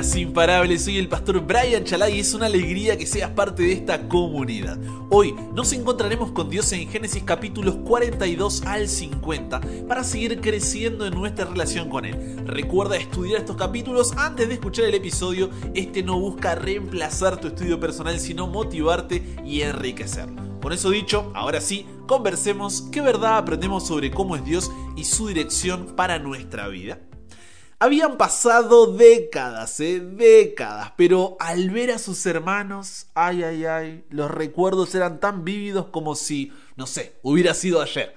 imparables. 0.00 0.84
Soy 0.84 0.96
el 0.96 1.08
pastor 1.08 1.40
Brian 1.40 1.84
Chalai 1.84 2.16
y 2.16 2.20
es 2.20 2.32
una 2.32 2.46
alegría 2.46 2.96
que 2.96 3.06
seas 3.06 3.30
parte 3.30 3.62
de 3.62 3.72
esta 3.72 4.08
comunidad. 4.08 4.78
Hoy 5.10 5.34
nos 5.54 5.74
encontraremos 5.74 6.32
con 6.32 6.48
Dios 6.48 6.72
en 6.72 6.88
Génesis 6.88 7.22
capítulos 7.22 7.76
42 7.84 8.62
al 8.62 8.88
50 8.88 9.60
para 9.86 10.02
seguir 10.02 10.40
creciendo 10.40 11.06
en 11.06 11.14
nuestra 11.14 11.44
relación 11.44 11.90
con 11.90 12.06
Él. 12.06 12.42
Recuerda 12.46 12.96
estudiar 12.96 13.40
estos 13.40 13.56
capítulos 13.56 14.12
antes 14.16 14.48
de 14.48 14.54
escuchar 14.54 14.86
el 14.86 14.94
episodio. 14.94 15.50
Este 15.74 16.02
no 16.02 16.18
busca 16.18 16.54
reemplazar 16.54 17.38
tu 17.38 17.48
estudio 17.48 17.78
personal, 17.78 18.18
sino 18.18 18.46
motivarte 18.46 19.22
y 19.44 19.60
enriquecerlo. 19.60 20.60
Con 20.62 20.72
eso 20.72 20.88
dicho, 20.90 21.30
ahora 21.34 21.60
sí, 21.60 21.84
conversemos 22.06 22.82
qué 22.90 23.02
verdad 23.02 23.36
aprendemos 23.36 23.86
sobre 23.86 24.10
cómo 24.10 24.34
es 24.34 24.44
Dios 24.44 24.70
y 24.96 25.04
su 25.04 25.28
dirección 25.28 25.94
para 25.94 26.18
nuestra 26.18 26.68
vida. 26.68 27.00
Habían 27.82 28.18
pasado 28.18 28.92
décadas, 28.92 29.80
¿eh? 29.80 30.00
décadas, 30.00 30.92
pero 30.98 31.38
al 31.40 31.70
ver 31.70 31.92
a 31.92 31.98
sus 31.98 32.26
hermanos, 32.26 33.06
ay, 33.14 33.42
ay, 33.42 33.64
ay, 33.64 34.04
los 34.10 34.30
recuerdos 34.30 34.94
eran 34.94 35.18
tan 35.18 35.46
vívidos 35.46 35.86
como 35.86 36.14
si, 36.14 36.52
no 36.76 36.86
sé, 36.86 37.14
hubiera 37.22 37.54
sido 37.54 37.80
ayer. 37.80 38.14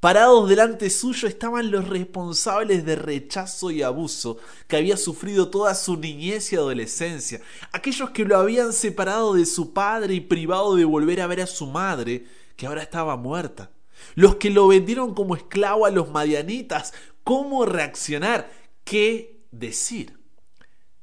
Parados 0.00 0.48
delante 0.48 0.90
suyo 0.90 1.28
estaban 1.28 1.70
los 1.70 1.88
responsables 1.88 2.84
de 2.84 2.96
rechazo 2.96 3.70
y 3.70 3.80
abuso 3.82 4.38
que 4.66 4.76
había 4.76 4.96
sufrido 4.96 5.50
toda 5.50 5.76
su 5.76 5.96
niñez 5.96 6.52
y 6.52 6.56
adolescencia, 6.56 7.40
aquellos 7.70 8.10
que 8.10 8.24
lo 8.24 8.36
habían 8.36 8.72
separado 8.72 9.34
de 9.34 9.46
su 9.46 9.72
padre 9.72 10.14
y 10.14 10.20
privado 10.20 10.74
de 10.74 10.84
volver 10.84 11.20
a 11.20 11.28
ver 11.28 11.42
a 11.42 11.46
su 11.46 11.68
madre, 11.68 12.26
que 12.56 12.66
ahora 12.66 12.82
estaba 12.82 13.16
muerta, 13.16 13.70
los 14.16 14.34
que 14.34 14.50
lo 14.50 14.66
vendieron 14.66 15.14
como 15.14 15.36
esclavo 15.36 15.86
a 15.86 15.90
los 15.90 16.10
madianitas, 16.10 16.92
cómo 17.22 17.66
reaccionar, 17.66 18.65
qué 18.86 19.42
decir. 19.50 20.18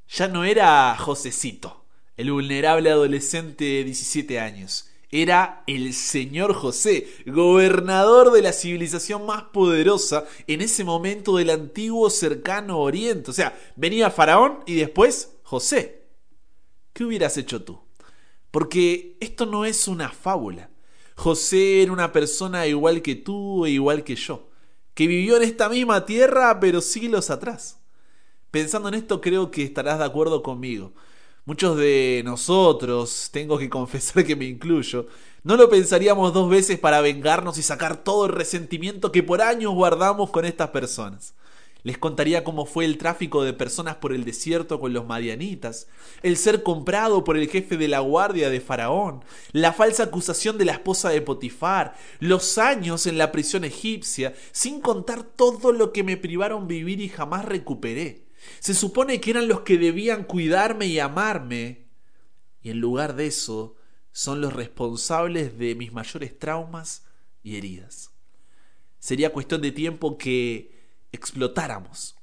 Ya 0.07 0.27
no 0.27 0.45
era 0.45 0.95
Josecito, 0.97 1.85
el 2.17 2.31
vulnerable 2.31 2.89
adolescente 2.89 3.65
de 3.65 3.83
17 3.83 4.39
años. 4.39 4.89
Era 5.11 5.63
el 5.67 5.93
señor 5.93 6.55
José, 6.55 7.07
gobernador 7.27 8.31
de 8.31 8.41
la 8.41 8.53
civilización 8.53 9.27
más 9.27 9.43
poderosa 9.43 10.25
en 10.47 10.61
ese 10.61 10.83
momento 10.83 11.37
del 11.37 11.51
antiguo 11.51 12.09
cercano 12.09 12.79
oriente. 12.79 13.29
O 13.29 13.33
sea, 13.33 13.59
venía 13.75 14.09
Faraón 14.09 14.63
y 14.65 14.75
después 14.75 15.33
José. 15.43 16.07
¿Qué 16.93 17.03
hubieras 17.03 17.37
hecho 17.37 17.63
tú? 17.63 17.79
Porque 18.49 19.17
esto 19.19 19.45
no 19.45 19.65
es 19.65 19.87
una 19.87 20.09
fábula. 20.09 20.69
José 21.15 21.83
era 21.83 21.91
una 21.91 22.11
persona 22.11 22.65
igual 22.65 23.03
que 23.03 23.15
tú 23.15 23.65
e 23.65 23.71
igual 23.71 24.03
que 24.03 24.15
yo 24.15 24.49
que 24.93 25.07
vivió 25.07 25.37
en 25.37 25.43
esta 25.43 25.69
misma 25.69 26.05
tierra 26.05 26.59
pero 26.59 26.81
siglos 26.81 27.29
atrás. 27.29 27.79
Pensando 28.53 28.87
en 28.87 28.93
esto 28.93 29.19
creo 29.19 29.49
que 29.49 29.63
estarás 29.63 29.97
de 29.97 30.05
acuerdo 30.05 30.43
conmigo. 30.43 30.93
Muchos 31.43 31.75
de 31.75 32.21
nosotros, 32.23 33.29
tengo 33.31 33.57
que 33.57 33.67
confesar 33.77 34.23
que 34.23 34.35
me 34.35 34.45
incluyo, 34.45 35.07
no 35.43 35.57
lo 35.57 35.71
pensaríamos 35.71 36.35
dos 36.35 36.51
veces 36.51 36.77
para 36.77 37.01
vengarnos 37.01 37.57
y 37.57 37.63
sacar 37.63 38.03
todo 38.03 38.27
el 38.27 38.31
resentimiento 38.31 39.11
que 39.11 39.23
por 39.23 39.41
años 39.41 39.73
guardamos 39.73 40.29
con 40.29 40.45
estas 40.45 40.69
personas. 40.69 41.33
Les 41.83 41.97
contaría 41.97 42.45
cómo 42.45 42.65
fue 42.65 42.85
el 42.85 42.97
tráfico 42.97 43.43
de 43.43 43.51
personas 43.51 43.97
por 43.97 44.13
el 44.13 44.23
desierto 44.23 44.79
con 44.79 44.93
los 44.93 45.05
madianitas, 45.05 45.87
el 46.21 46.37
ser 46.37 46.63
comprado 46.63 47.25
por 47.25 47.35
el 47.35 47.49
jefe 47.49 47.75
de 47.75 47.89
la 47.89 47.99
guardia 47.99 48.49
de 48.49 48.61
Faraón, 48.61 49.25
la 49.51 49.73
falsa 49.73 50.03
acusación 50.03 50.57
de 50.57 50.63
la 50.63 50.71
esposa 50.71 51.09
de 51.09 51.21
Potifar, 51.21 51.95
los 52.19 52.57
años 52.57 53.05
en 53.05 53.17
la 53.17 53.33
prisión 53.33 53.65
egipcia, 53.65 54.33
sin 54.53 54.79
contar 54.79 55.23
todo 55.23 55.73
lo 55.73 55.91
que 55.91 56.03
me 56.03 56.15
privaron 56.15 56.67
vivir 56.67 57.01
y 57.01 57.09
jamás 57.09 57.43
recuperé. 57.43 58.27
Se 58.59 58.73
supone 58.73 59.19
que 59.19 59.31
eran 59.31 59.49
los 59.49 59.61
que 59.61 59.77
debían 59.77 60.23
cuidarme 60.23 60.87
y 60.87 60.99
amarme, 60.99 61.87
y 62.61 62.69
en 62.69 62.79
lugar 62.79 63.15
de 63.15 63.27
eso 63.27 63.75
son 64.13 64.39
los 64.39 64.53
responsables 64.53 65.57
de 65.57 65.75
mis 65.75 65.91
mayores 65.91 66.39
traumas 66.39 67.03
y 67.41 67.57
heridas. 67.57 68.11
Sería 68.99 69.33
cuestión 69.33 69.61
de 69.61 69.73
tiempo 69.73 70.17
que 70.17 70.82
explotáramos. 71.13 72.15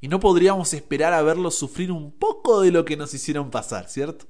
Y 0.00 0.06
no 0.06 0.20
podríamos 0.20 0.72
esperar 0.74 1.12
a 1.12 1.22
verlos 1.22 1.56
sufrir 1.56 1.90
un 1.90 2.12
poco 2.12 2.60
de 2.60 2.70
lo 2.70 2.84
que 2.84 2.96
nos 2.96 3.12
hicieron 3.12 3.50
pasar, 3.50 3.88
¿cierto? 3.88 4.26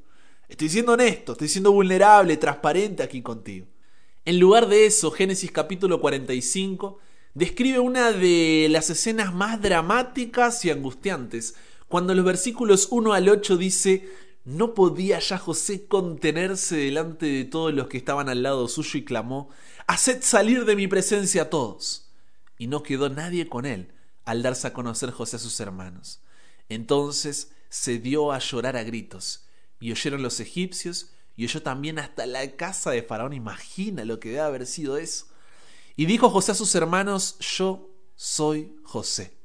Estoy 0.49 0.71
siendo 0.71 0.93
honesto, 0.93 1.33
estoy 1.33 1.49
siendo 1.49 1.73
vulnerable, 1.73 2.37
transparente 2.39 3.03
aquí 3.03 3.21
contigo. 3.21 3.67
En 4.25 4.39
lugar 4.39 4.69
de 4.69 4.87
eso, 4.87 5.11
Génesis 5.11 5.51
capítulo 5.51 6.01
45 6.01 6.99
describe 7.35 7.81
una 7.81 8.13
de 8.13 8.69
las 8.71 8.89
escenas 8.89 9.35
más 9.35 9.61
dramáticas 9.61 10.65
y 10.65 10.71
angustiantes, 10.71 11.55
cuando 11.89 12.15
los 12.15 12.25
versículos 12.25 12.89
1 12.91 13.13
al 13.13 13.29
8 13.29 13.57
dice, 13.57 14.09
no 14.45 14.75
podía 14.75 15.19
ya 15.19 15.39
José 15.39 15.87
contenerse 15.87 16.77
delante 16.77 17.27
de 17.27 17.45
todos 17.45 17.75
los 17.75 17.89
que 17.89 17.99
estaban 17.99 18.29
al 18.29 18.43
lado 18.43 18.69
suyo 18.69 19.01
y 19.01 19.05
clamó, 19.05 19.51
Haced 19.89 20.23
salir 20.23 20.65
de 20.65 20.77
mi 20.77 20.89
presencia 20.89 21.43
a 21.43 21.51
todos. 21.51 22.11
Y 22.57 22.69
no 22.69 22.83
quedó 22.83 23.09
nadie 23.09 23.49
con 23.49 23.67
él, 23.67 23.93
al 24.27 24.43
darse 24.43 24.67
a 24.67 24.73
conocer 24.75 25.11
José 25.13 25.37
a 25.37 25.39
sus 25.39 25.59
hermanos. 25.61 26.21
Entonces 26.69 27.53
se 27.71 27.99
dio 27.99 28.33
a 28.33 28.39
llorar 28.39 28.77
a 28.77 28.83
gritos, 28.83 29.47
y 29.81 29.93
oyeron 29.93 30.23
los 30.23 30.41
egipcios, 30.41 31.13
y 31.37 31.45
oyó 31.45 31.63
también 31.63 31.99
hasta 31.99 32.27
la 32.27 32.57
casa 32.57 32.91
de 32.91 33.03
Faraón. 33.03 33.33
Imagina 33.33 34.05
lo 34.05 34.21
que 34.21 34.31
debe 34.31 34.41
haber 34.41 34.67
sido 34.67 34.99
eso. 34.99 35.27
Y 35.95 36.07
dijo 36.07 36.29
José 36.29 36.53
a 36.53 36.55
sus 36.55 36.75
hermanos, 36.75 37.39
yo 37.39 37.91
soy 38.15 38.77
José. 38.85 39.37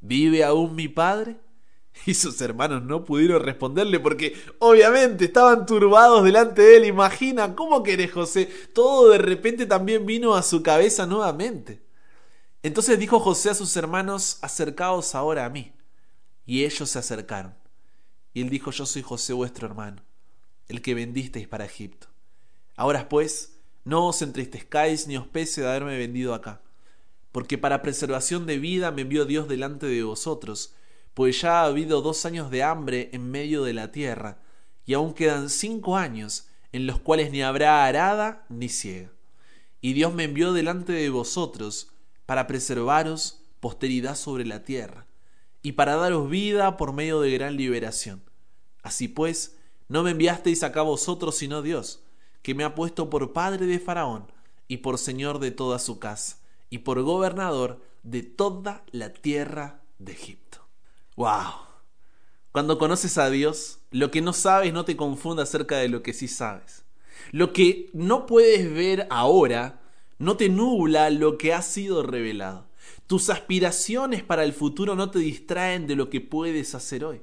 ¿Vive 0.00 0.42
aún 0.42 0.74
mi 0.74 0.88
padre? 0.88 1.40
Y 2.06 2.14
sus 2.14 2.40
hermanos 2.40 2.82
no 2.82 3.04
pudieron 3.04 3.42
responderle 3.42 4.00
porque 4.00 4.34
obviamente 4.58 5.26
estaban 5.26 5.64
turbados 5.64 6.24
delante 6.24 6.62
de 6.62 6.76
él. 6.78 6.84
Imagina, 6.86 7.54
¿cómo 7.54 7.84
querés 7.84 8.10
José? 8.10 8.46
Todo 8.74 9.10
de 9.10 9.18
repente 9.18 9.66
también 9.66 10.04
vino 10.04 10.34
a 10.34 10.42
su 10.42 10.62
cabeza 10.62 11.06
nuevamente. 11.06 11.83
Entonces 12.64 12.98
dijo 12.98 13.20
José 13.20 13.50
a 13.50 13.54
sus 13.54 13.76
hermanos, 13.76 14.38
acercaos 14.40 15.14
ahora 15.14 15.44
a 15.44 15.50
mí. 15.50 15.74
Y 16.46 16.64
ellos 16.64 16.88
se 16.88 16.98
acercaron. 16.98 17.54
Y 18.32 18.40
él 18.40 18.48
dijo, 18.48 18.70
yo 18.70 18.86
soy 18.86 19.02
José 19.02 19.34
vuestro 19.34 19.66
hermano, 19.66 20.02
el 20.68 20.80
que 20.80 20.94
vendisteis 20.94 21.46
para 21.46 21.66
Egipto. 21.66 22.06
Ahora 22.74 23.10
pues, 23.10 23.60
no 23.84 24.06
os 24.06 24.22
entristezcáis 24.22 25.06
ni 25.06 25.18
os 25.18 25.26
pese 25.26 25.60
de 25.60 25.68
haberme 25.68 25.98
vendido 25.98 26.32
acá, 26.32 26.62
porque 27.32 27.58
para 27.58 27.82
preservación 27.82 28.46
de 28.46 28.56
vida 28.56 28.90
me 28.90 29.02
envió 29.02 29.26
Dios 29.26 29.46
delante 29.46 29.84
de 29.84 30.02
vosotros, 30.02 30.72
pues 31.12 31.42
ya 31.42 31.60
ha 31.60 31.66
habido 31.66 32.00
dos 32.00 32.24
años 32.24 32.50
de 32.50 32.62
hambre 32.62 33.10
en 33.12 33.30
medio 33.30 33.62
de 33.62 33.74
la 33.74 33.92
tierra, 33.92 34.38
y 34.86 34.94
aún 34.94 35.12
quedan 35.12 35.50
cinco 35.50 35.98
años 35.98 36.48
en 36.72 36.86
los 36.86 36.98
cuales 36.98 37.30
ni 37.30 37.42
habrá 37.42 37.84
arada 37.84 38.46
ni 38.48 38.70
ciega. 38.70 39.12
Y 39.82 39.92
Dios 39.92 40.14
me 40.14 40.24
envió 40.24 40.54
delante 40.54 40.94
de 40.94 41.10
vosotros, 41.10 41.93
para 42.26 42.46
preservaros 42.46 43.40
posteridad 43.60 44.16
sobre 44.16 44.44
la 44.44 44.62
tierra, 44.62 45.06
y 45.62 45.72
para 45.72 45.96
daros 45.96 46.28
vida 46.28 46.76
por 46.76 46.92
medio 46.92 47.20
de 47.20 47.30
gran 47.30 47.56
liberación. 47.56 48.22
Así 48.82 49.08
pues, 49.08 49.56
no 49.88 50.02
me 50.02 50.10
enviasteis 50.10 50.62
acá 50.62 50.82
vosotros, 50.82 51.36
sino 51.36 51.62
Dios, 51.62 52.02
que 52.42 52.54
me 52.54 52.64
ha 52.64 52.74
puesto 52.74 53.08
por 53.08 53.32
padre 53.32 53.66
de 53.66 53.78
Faraón, 53.78 54.30
y 54.68 54.78
por 54.78 54.98
señor 54.98 55.38
de 55.38 55.50
toda 55.50 55.78
su 55.78 55.98
casa, 55.98 56.38
y 56.70 56.78
por 56.78 57.02
gobernador 57.02 57.82
de 58.02 58.22
toda 58.22 58.84
la 58.90 59.12
tierra 59.12 59.80
de 59.98 60.12
Egipto. 60.12 60.58
¡Wow! 61.16 61.64
Cuando 62.52 62.78
conoces 62.78 63.18
a 63.18 63.30
Dios, 63.30 63.78
lo 63.90 64.10
que 64.10 64.20
no 64.20 64.32
sabes 64.32 64.72
no 64.72 64.84
te 64.84 64.96
confunda 64.96 65.42
acerca 65.42 65.78
de 65.78 65.88
lo 65.88 66.02
que 66.02 66.12
sí 66.12 66.28
sabes. 66.28 66.84
Lo 67.32 67.52
que 67.52 67.90
no 67.92 68.26
puedes 68.26 68.72
ver 68.72 69.06
ahora 69.10 69.80
no 70.18 70.36
te 70.36 70.48
nubla 70.48 71.10
lo 71.10 71.38
que 71.38 71.52
ha 71.52 71.62
sido 71.62 72.02
revelado. 72.02 72.68
Tus 73.06 73.30
aspiraciones 73.30 74.22
para 74.22 74.44
el 74.44 74.52
futuro 74.52 74.94
no 74.94 75.10
te 75.10 75.18
distraen 75.18 75.86
de 75.86 75.96
lo 75.96 76.10
que 76.10 76.20
puedes 76.20 76.74
hacer 76.74 77.04
hoy. 77.04 77.22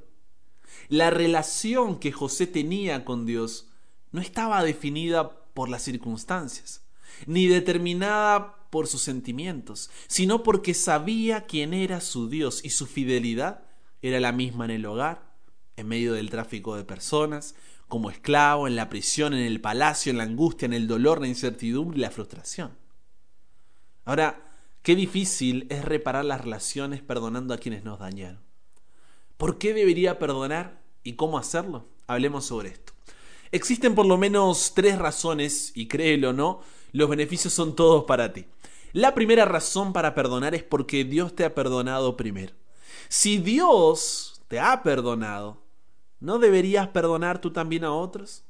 La 0.89 1.09
relación 1.09 1.99
que 1.99 2.11
José 2.11 2.47
tenía 2.47 3.05
con 3.05 3.25
Dios 3.25 3.69
no 4.11 4.21
estaba 4.21 4.63
definida 4.63 5.45
por 5.53 5.69
las 5.69 5.83
circunstancias, 5.83 6.83
ni 7.25 7.47
determinada 7.47 8.67
por 8.69 8.87
sus 8.87 9.01
sentimientos, 9.01 9.89
sino 10.07 10.43
porque 10.43 10.73
sabía 10.73 11.45
quién 11.45 11.73
era 11.73 12.01
su 12.01 12.29
Dios 12.29 12.61
y 12.63 12.69
su 12.69 12.87
fidelidad 12.87 13.63
era 14.01 14.19
la 14.19 14.31
misma 14.31 14.65
en 14.65 14.71
el 14.71 14.85
hogar, 14.85 15.31
en 15.75 15.87
medio 15.87 16.13
del 16.13 16.29
tráfico 16.29 16.75
de 16.75 16.83
personas, 16.83 17.55
como 17.87 18.09
esclavo, 18.09 18.67
en 18.67 18.75
la 18.75 18.89
prisión, 18.89 19.33
en 19.33 19.45
el 19.45 19.59
palacio, 19.59 20.11
en 20.11 20.17
la 20.17 20.23
angustia, 20.23 20.65
en 20.65 20.73
el 20.73 20.87
dolor, 20.87 21.19
la 21.19 21.27
incertidumbre 21.27 21.97
y 21.97 22.01
la 22.01 22.11
frustración. 22.11 22.80
Ahora, 24.05 24.41
qué 24.81 24.95
difícil 24.95 25.67
es 25.69 25.85
reparar 25.85 26.25
las 26.25 26.41
relaciones 26.41 27.01
perdonando 27.01 27.53
a 27.53 27.57
quienes 27.57 27.83
nos 27.83 27.99
dañaron. 27.99 28.39
¿Por 29.37 29.57
qué 29.57 29.73
debería 29.73 30.19
perdonar 30.19 30.81
y 31.03 31.13
cómo 31.13 31.37
hacerlo? 31.37 31.85
Hablemos 32.07 32.45
sobre 32.45 32.69
esto. 32.69 32.93
Existen 33.51 33.95
por 33.95 34.05
lo 34.05 34.17
menos 34.17 34.73
tres 34.73 34.97
razones, 34.97 35.71
y 35.75 35.87
créelo 35.87 36.29
o 36.29 36.33
no, 36.33 36.61
los 36.93 37.09
beneficios 37.09 37.53
son 37.53 37.75
todos 37.75 38.05
para 38.05 38.33
ti. 38.33 38.45
La 38.93 39.13
primera 39.13 39.45
razón 39.45 39.93
para 39.93 40.15
perdonar 40.15 40.55
es 40.55 40.63
porque 40.63 41.03
Dios 41.03 41.35
te 41.35 41.45
ha 41.45 41.55
perdonado 41.55 42.17
primero. 42.17 42.53
Si 43.07 43.37
Dios 43.37 44.41
te 44.47 44.59
ha 44.59 44.83
perdonado, 44.83 45.61
¿no 46.19 46.39
deberías 46.39 46.87
perdonar 46.89 47.39
tú 47.39 47.51
también 47.51 47.83
a 47.83 47.93
otros? 47.93 48.43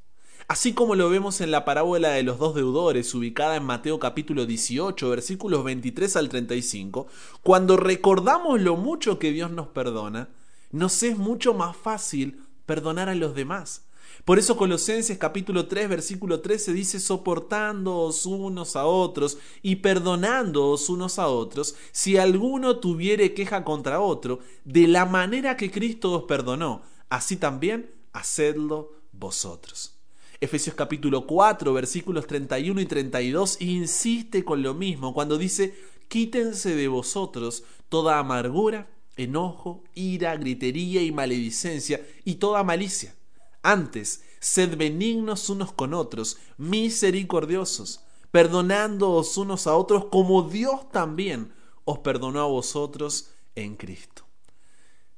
Así 0.47 0.73
como 0.73 0.95
lo 0.95 1.09
vemos 1.09 1.39
en 1.41 1.51
la 1.51 1.65
parábola 1.65 2.09
de 2.09 2.23
los 2.23 2.39
dos 2.39 2.55
deudores, 2.55 3.13
ubicada 3.13 3.55
en 3.55 3.63
Mateo 3.63 3.99
capítulo 3.99 4.45
18, 4.45 5.09
versículos 5.09 5.63
23 5.63 6.15
al 6.15 6.29
35, 6.29 7.07
cuando 7.43 7.77
recordamos 7.77 8.59
lo 8.59 8.75
mucho 8.75 9.19
que 9.19 9.31
Dios 9.31 9.51
nos 9.51 9.67
perdona, 9.67 10.29
nos 10.71 11.03
es 11.03 11.17
mucho 11.17 11.53
más 11.53 11.75
fácil 11.77 12.43
perdonar 12.65 13.07
a 13.09 13.15
los 13.15 13.35
demás. 13.35 13.85
Por 14.25 14.39
eso 14.39 14.57
Colosenses 14.57 15.17
capítulo 15.17 15.67
3 15.67 15.89
versículo 15.89 16.41
13 16.41 16.73
dice 16.73 16.99
soportándoos 16.99 18.25
unos 18.25 18.75
a 18.75 18.85
otros 18.85 19.37
y 19.63 19.77
perdonándoos 19.77 20.89
unos 20.89 21.17
a 21.17 21.27
otros 21.27 21.75
si 21.91 22.17
alguno 22.17 22.77
tuviere 22.77 23.33
queja 23.33 23.63
contra 23.63 24.01
otro, 24.01 24.39
de 24.65 24.87
la 24.87 25.05
manera 25.05 25.55
que 25.55 25.71
Cristo 25.71 26.11
os 26.11 26.23
perdonó, 26.23 26.81
así 27.09 27.37
también 27.37 27.95
hacedlo 28.11 28.91
vosotros. 29.11 30.00
Efesios 30.41 30.75
capítulo 30.75 31.25
4 31.25 31.71
versículos 31.73 32.27
31 32.27 32.81
y 32.81 32.85
32 32.85 33.61
insiste 33.61 34.43
con 34.43 34.61
lo 34.61 34.73
mismo 34.73 35.13
cuando 35.13 35.37
dice 35.37 35.73
quítense 36.09 36.75
de 36.75 36.87
vosotros 36.87 37.63
toda 37.87 38.19
amargura, 38.19 38.89
enojo, 39.15 39.83
ira, 39.93 40.35
gritería 40.35 41.01
y 41.03 41.11
maledicencia 41.11 42.05
y 42.25 42.35
toda 42.35 42.63
malicia 42.63 43.15
antes, 43.63 44.23
sed 44.39 44.75
benignos 44.75 45.49
unos 45.49 45.71
con 45.71 45.93
otros, 45.93 46.37
misericordiosos, 46.57 48.03
perdonándoos 48.31 49.37
unos 49.37 49.67
a 49.67 49.75
otros 49.75 50.05
como 50.05 50.43
Dios 50.43 50.89
también 50.91 51.53
os 51.85 51.99
perdonó 51.99 52.41
a 52.41 52.47
vosotros 52.47 53.31
en 53.55 53.75
Cristo. 53.75 54.25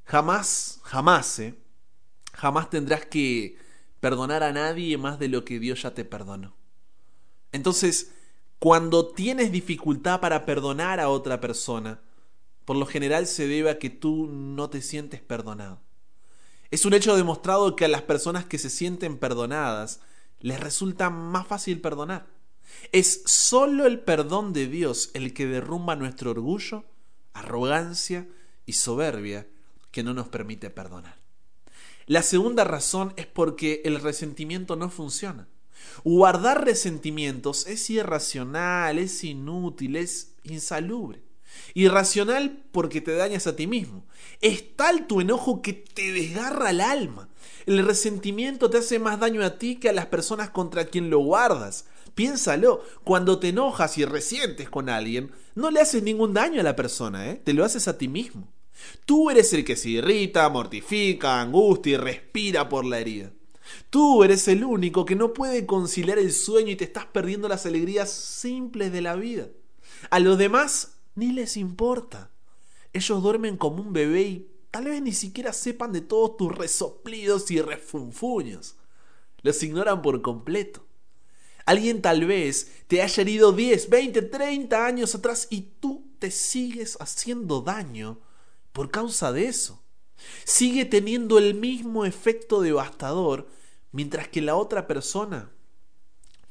Jamás, 0.04 0.82
jamás, 0.84 1.40
¿eh? 1.40 1.56
jamás 2.34 2.70
tendrás 2.70 3.06
que 3.06 3.58
perdonar 4.04 4.44
a 4.44 4.52
nadie 4.52 4.98
más 4.98 5.18
de 5.18 5.30
lo 5.30 5.46
que 5.46 5.60
Dios 5.60 5.84
ya 5.84 5.94
te 5.94 6.04
perdonó. 6.04 6.54
Entonces, 7.54 8.12
cuando 8.60 9.14
tienes 9.14 9.50
dificultad 9.50 10.20
para 10.20 10.46
perdonar 10.46 11.00
a 11.00 11.08
otra 11.08 11.40
persona, 11.40 12.02
por 12.66 12.76
lo 12.76 12.86
general 12.86 13.28
se 13.28 13.48
debe 13.48 13.70
a 13.70 13.80
que 13.80 13.90
tú 13.90 14.28
no 14.28 14.70
te 14.70 14.82
sientes 14.82 15.22
perdonado. 15.22 15.80
Es 16.70 16.84
un 16.84 16.94
hecho 16.94 17.16
demostrado 17.16 17.78
que 17.78 17.86
a 17.86 17.88
las 17.88 18.02
personas 18.02 18.44
que 18.44 18.58
se 18.58 18.70
sienten 18.70 19.18
perdonadas 19.18 20.02
les 20.42 20.60
resulta 20.60 21.10
más 21.10 21.48
fácil 21.48 21.80
perdonar. 21.80 22.28
Es 22.92 23.24
solo 23.26 23.86
el 23.86 24.02
perdón 24.02 24.52
de 24.52 24.68
Dios 24.68 25.12
el 25.14 25.34
que 25.34 25.48
derrumba 25.48 25.96
nuestro 25.96 26.32
orgullo, 26.32 26.84
arrogancia 27.32 28.28
y 28.66 28.74
soberbia 28.74 29.48
que 29.92 30.04
no 30.04 30.14
nos 30.14 30.28
permite 30.28 30.70
perdonar. 30.70 31.23
La 32.06 32.22
segunda 32.22 32.64
razón 32.64 33.14
es 33.16 33.28
porque 33.28 33.82
el 33.86 34.02
resentimiento 34.02 34.76
no 34.76 34.90
funciona. 34.90 35.48
Guardar 36.04 36.66
resentimientos 36.66 37.68
es 37.68 37.90
irracional, 37.90 39.00
es 39.00 39.24
inútil, 39.24 39.96
es 39.96 40.36
insalubre. 40.44 41.22
Irracional 41.74 42.64
porque 42.72 43.02
te 43.02 43.16
dañas 43.16 43.48
a 43.48 43.56
ti 43.56 43.68
mismo. 43.68 44.06
Es 44.42 44.76
tal 44.76 45.08
tu 45.08 45.22
enojo 45.22 45.62
que 45.62 45.74
te 45.74 46.12
desgarra 46.12 46.72
el 46.72 46.82
alma. 46.82 47.30
El 47.66 47.86
resentimiento 47.86 48.70
te 48.70 48.80
hace 48.80 49.00
más 49.00 49.20
daño 49.20 49.44
a 49.44 49.58
ti 49.58 49.76
que 49.78 49.90
a 49.90 49.94
las 49.94 50.08
personas 50.08 50.50
contra 50.50 50.86
quien 50.86 51.10
lo 51.10 51.20
guardas. 51.20 51.86
Piénsalo, 52.16 52.84
cuando 53.04 53.40
te 53.40 53.50
enojas 53.50 53.98
y 53.98 54.06
resientes 54.06 54.70
con 54.70 54.90
alguien, 54.90 55.32
no 55.56 55.72
le 55.72 55.82
haces 55.82 56.04
ningún 56.04 56.34
daño 56.34 56.60
a 56.60 56.64
la 56.64 56.76
persona, 56.76 57.30
¿eh? 57.30 57.42
te 57.44 57.54
lo 57.54 57.66
haces 57.66 57.88
a 57.88 57.98
ti 57.98 58.08
mismo. 58.08 58.53
Tú 59.06 59.30
eres 59.30 59.54
el 59.54 59.64
que 59.64 59.76
se 59.76 59.90
irrita, 59.90 60.50
mortifica, 60.50 61.42
angustia 61.42 61.94
y 61.94 61.98
respira 61.98 62.70
por 62.70 62.86
la 62.86 63.00
herida. 63.00 63.32
Tú 63.90 64.24
eres 64.24 64.48
el 64.48 64.64
único 64.64 65.06
que 65.06 65.16
no 65.16 65.34
puede 65.34 65.66
conciliar 65.66 66.20
el 66.20 66.32
sueño 66.32 66.72
y 66.72 66.76
te 66.76 66.84
estás 66.84 67.06
perdiendo 67.06 67.48
las 67.48 67.66
alegrías 67.66 68.12
simples 68.12 68.92
de 68.92 69.02
la 69.02 69.16
vida. 69.16 69.48
A 70.10 70.20
los 70.20 70.38
demás 70.38 70.98
ni 71.16 71.32
les 71.32 71.58
importa. 71.58 72.32
Ellos 72.92 73.24
duermen 73.24 73.58
como 73.58 73.82
un 73.82 73.94
bebé 73.94 74.22
y 74.22 74.52
tal 74.72 74.86
vez 74.86 75.02
ni 75.02 75.14
siquiera 75.14 75.54
sepan 75.54 75.92
de 75.92 76.02
todos 76.02 76.38
tus 76.38 76.52
resoplidos 76.56 77.50
y 77.52 77.62
refunfuños. 77.62 78.76
Los 79.42 79.62
ignoran 79.64 80.02
por 80.02 80.22
completo. 80.22 80.86
Alguien 81.66 82.02
tal 82.02 82.26
vez 82.26 82.72
te 82.88 83.02
haya 83.02 83.22
herido 83.22 83.54
10, 83.54 83.90
20, 83.90 84.22
30 84.24 84.86
años 84.86 85.16
atrás 85.16 85.48
y 85.50 85.62
tú 85.80 86.12
te 86.20 86.30
sigues 86.30 86.98
haciendo 87.00 87.62
daño 87.62 88.20
por 88.74 88.92
causa 88.92 89.32
de 89.32 89.46
eso. 89.46 89.82
Sigue 90.44 90.86
teniendo 90.86 91.38
el 91.38 91.54
mismo 91.54 92.06
efecto 92.06 92.62
devastador 92.62 93.48
mientras 93.92 94.28
que 94.28 94.42
la 94.42 94.56
otra 94.56 94.88
persona 94.88 95.52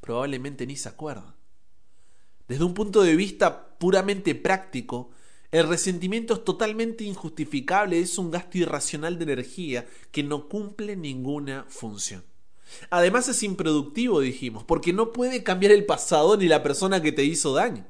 probablemente 0.00 0.66
ni 0.66 0.76
se 0.76 0.88
acuerda. 0.88 1.36
Desde 2.48 2.64
un 2.64 2.74
punto 2.74 3.02
de 3.02 3.16
vista 3.16 3.78
puramente 3.78 4.34
práctico, 4.34 5.10
el 5.50 5.68
resentimiento 5.68 6.34
es 6.34 6.44
totalmente 6.44 7.04
injustificable, 7.04 8.00
es 8.00 8.18
un 8.18 8.30
gasto 8.30 8.58
irracional 8.58 9.18
de 9.18 9.24
energía 9.24 9.86
que 10.10 10.22
no 10.22 10.48
cumple 10.48 10.96
ninguna 10.96 11.66
función. 11.68 12.24
Además 12.90 13.28
es 13.28 13.42
improductivo, 13.42 14.20
dijimos, 14.20 14.64
porque 14.64 14.92
no 14.92 15.12
puede 15.12 15.42
cambiar 15.42 15.72
el 15.72 15.84
pasado 15.84 16.36
ni 16.36 16.46
la 16.46 16.62
persona 16.62 17.02
que 17.02 17.12
te 17.12 17.24
hizo 17.24 17.52
daño. 17.52 17.86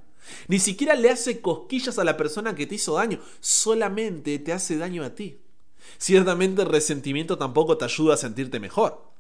Ni 0.48 0.58
siquiera 0.58 0.94
le 0.94 1.10
hace 1.10 1.40
cosquillas 1.40 1.98
a 1.98 2.04
la 2.04 2.16
persona 2.16 2.54
que 2.54 2.66
te 2.66 2.76
hizo 2.76 2.94
daño, 2.94 3.20
solamente 3.40 4.38
te 4.38 4.52
hace 4.52 4.76
daño 4.76 5.04
a 5.04 5.14
ti. 5.14 5.38
Ciertamente 5.98 6.62
el 6.62 6.69
resentimiento 6.69 7.38
tampoco 7.38 7.76
te 7.76 7.84
ayuda 7.84 8.14
a 8.14 8.19
sentirte 8.19 8.60
mejor. 8.60 9.12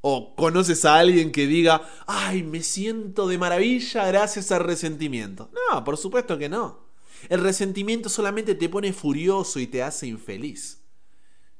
O 0.00 0.36
conoces 0.36 0.84
a 0.84 0.96
alguien 0.96 1.32
que 1.32 1.46
diga, 1.46 1.88
ay, 2.06 2.42
me 2.42 2.62
siento 2.62 3.26
de 3.26 3.38
maravilla 3.38 4.06
gracias 4.06 4.52
al 4.52 4.64
resentimiento. 4.64 5.50
No, 5.52 5.82
por 5.84 5.96
supuesto 5.96 6.38
que 6.38 6.48
no. 6.48 6.86
El 7.28 7.40
resentimiento 7.40 8.08
solamente 8.08 8.54
te 8.54 8.68
pone 8.68 8.92
furioso 8.92 9.58
y 9.58 9.66
te 9.66 9.82
hace 9.82 10.06
infeliz. 10.06 10.82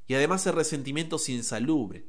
Y 0.06 0.14
además 0.14 0.46
el 0.46 0.54
resentimiento 0.54 1.16
es 1.16 1.28
insalubre. 1.28 2.06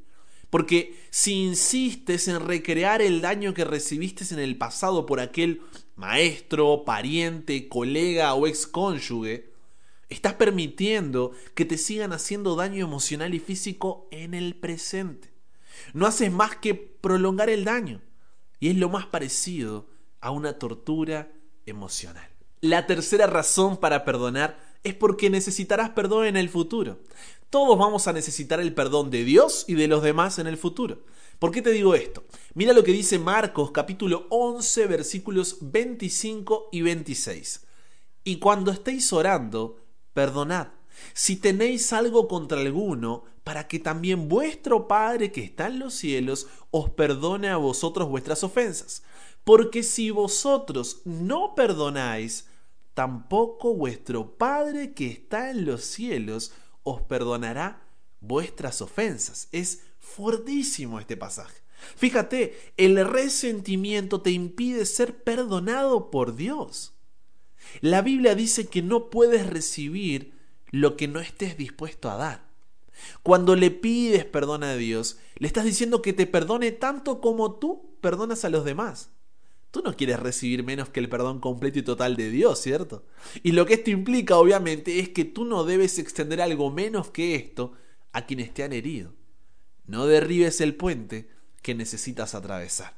Porque 0.50 0.98
si 1.10 1.44
insistes 1.44 2.26
en 2.26 2.40
recrear 2.40 3.02
el 3.02 3.20
daño 3.20 3.54
que 3.54 3.64
recibiste 3.64 4.24
en 4.32 4.40
el 4.40 4.58
pasado 4.58 5.06
por 5.06 5.20
aquel 5.20 5.62
maestro, 6.00 6.84
pariente, 6.84 7.68
colega 7.68 8.34
o 8.34 8.48
ex 8.48 8.66
cónyuge, 8.66 9.52
estás 10.08 10.34
permitiendo 10.34 11.30
que 11.54 11.64
te 11.64 11.78
sigan 11.78 12.12
haciendo 12.12 12.56
daño 12.56 12.84
emocional 12.84 13.34
y 13.34 13.38
físico 13.38 14.08
en 14.10 14.34
el 14.34 14.56
presente 14.56 15.30
no 15.92 16.06
haces 16.06 16.30
más 16.32 16.56
que 16.56 16.74
prolongar 16.74 17.50
el 17.50 17.64
daño. 17.64 18.00
Y 18.58 18.68
es 18.68 18.76
lo 18.76 18.88
más 18.88 19.06
parecido 19.06 19.86
a 20.20 20.30
una 20.30 20.58
tortura 20.58 21.32
emocional. 21.66 22.28
La 22.60 22.86
tercera 22.86 23.26
razón 23.26 23.78
para 23.78 24.04
perdonar 24.04 24.58
es 24.82 24.94
porque 24.94 25.30
necesitarás 25.30 25.90
perdón 25.90 26.26
en 26.26 26.36
el 26.36 26.48
futuro. 26.48 26.98
Todos 27.48 27.78
vamos 27.78 28.06
a 28.06 28.12
necesitar 28.12 28.60
el 28.60 28.74
perdón 28.74 29.10
de 29.10 29.24
Dios 29.24 29.64
y 29.66 29.74
de 29.74 29.88
los 29.88 30.02
demás 30.02 30.38
en 30.38 30.46
el 30.46 30.56
futuro. 30.56 30.98
¿Por 31.40 31.50
qué 31.50 31.62
te 31.62 31.72
digo 31.72 31.96
esto? 31.96 32.22
Mira 32.54 32.72
lo 32.72 32.84
que 32.84 32.92
dice 32.92 33.18
Marcos 33.18 33.72
capítulo 33.72 34.26
11 34.30 34.86
versículos 34.86 35.56
25 35.60 36.68
y 36.70 36.82
26. 36.82 37.66
Y 38.22 38.36
cuando 38.36 38.70
estéis 38.70 39.12
orando, 39.12 39.82
perdonad 40.12 40.68
si 41.14 41.36
tenéis 41.36 41.92
algo 41.92 42.28
contra 42.28 42.60
alguno, 42.60 43.24
para 43.44 43.68
que 43.68 43.78
también 43.78 44.28
vuestro 44.28 44.86
Padre 44.86 45.32
que 45.32 45.42
está 45.42 45.66
en 45.68 45.78
los 45.78 45.94
cielos 45.94 46.46
os 46.70 46.90
perdone 46.90 47.48
a 47.48 47.56
vosotros 47.56 48.08
vuestras 48.08 48.44
ofensas. 48.44 49.02
Porque 49.44 49.82
si 49.82 50.10
vosotros 50.10 51.00
no 51.04 51.54
perdonáis, 51.54 52.46
tampoco 52.94 53.74
vuestro 53.74 54.36
Padre 54.36 54.92
que 54.92 55.06
está 55.08 55.50
en 55.50 55.64
los 55.64 55.84
cielos 55.84 56.52
os 56.82 57.00
perdonará 57.02 57.82
vuestras 58.20 58.82
ofensas. 58.82 59.48
Es 59.52 59.82
fuertísimo 60.14 61.00
este 61.00 61.16
pasaje. 61.16 61.62
Fíjate, 61.96 62.72
el 62.76 63.04
resentimiento 63.06 64.20
te 64.20 64.30
impide 64.30 64.84
ser 64.84 65.22
perdonado 65.22 66.10
por 66.10 66.36
Dios. 66.36 66.94
La 67.80 68.02
Biblia 68.02 68.34
dice 68.34 68.68
que 68.68 68.82
no 68.82 69.10
puedes 69.10 69.46
recibir 69.46 70.34
lo 70.70 70.96
que 70.96 71.08
no 71.08 71.20
estés 71.20 71.56
dispuesto 71.56 72.10
a 72.10 72.16
dar. 72.16 72.50
Cuando 73.22 73.56
le 73.56 73.70
pides 73.70 74.24
perdón 74.24 74.62
a 74.62 74.74
Dios, 74.76 75.18
le 75.36 75.46
estás 75.46 75.64
diciendo 75.64 76.02
que 76.02 76.12
te 76.12 76.26
perdone 76.26 76.72
tanto 76.72 77.20
como 77.20 77.54
tú 77.54 77.96
perdonas 78.00 78.44
a 78.44 78.50
los 78.50 78.64
demás. 78.64 79.10
Tú 79.70 79.82
no 79.84 79.96
quieres 79.96 80.18
recibir 80.18 80.64
menos 80.64 80.88
que 80.88 81.00
el 81.00 81.08
perdón 81.08 81.40
completo 81.40 81.78
y 81.78 81.82
total 81.82 82.16
de 82.16 82.28
Dios, 82.28 82.60
¿cierto? 82.60 83.04
Y 83.42 83.52
lo 83.52 83.66
que 83.66 83.74
esto 83.74 83.90
implica, 83.90 84.36
obviamente, 84.36 84.98
es 84.98 85.10
que 85.10 85.24
tú 85.24 85.44
no 85.44 85.64
debes 85.64 85.98
extender 85.98 86.40
algo 86.40 86.70
menos 86.70 87.10
que 87.10 87.36
esto 87.36 87.72
a 88.12 88.26
quienes 88.26 88.52
te 88.52 88.64
han 88.64 88.72
herido. 88.72 89.14
No 89.90 90.06
derribes 90.06 90.60
el 90.60 90.76
puente 90.76 91.28
que 91.62 91.74
necesitas 91.74 92.36
atravesar. 92.36 92.94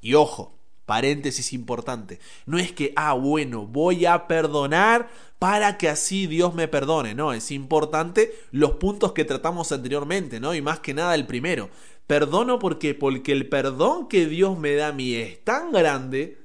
Y 0.00 0.14
ojo, 0.14 0.56
paréntesis 0.84 1.52
importante, 1.52 2.20
no 2.46 2.56
es 2.58 2.70
que, 2.70 2.92
ah, 2.94 3.14
bueno, 3.14 3.66
voy 3.66 4.06
a 4.06 4.28
perdonar 4.28 5.10
para 5.40 5.76
que 5.76 5.88
así 5.88 6.28
Dios 6.28 6.54
me 6.54 6.68
perdone, 6.68 7.16
no, 7.16 7.32
es 7.32 7.50
importante 7.50 8.32
los 8.52 8.72
puntos 8.74 9.12
que 9.12 9.24
tratamos 9.24 9.72
anteriormente, 9.72 10.38
¿no? 10.38 10.54
Y 10.54 10.62
más 10.62 10.78
que 10.78 10.94
nada 10.94 11.16
el 11.16 11.26
primero, 11.26 11.68
perdono 12.06 12.60
porque, 12.60 12.94
porque 12.94 13.32
el 13.32 13.48
perdón 13.48 14.06
que 14.06 14.26
Dios 14.26 14.56
me 14.56 14.76
da 14.76 14.88
a 14.88 14.92
mí 14.92 15.14
es 15.14 15.42
tan 15.42 15.72
grande 15.72 16.38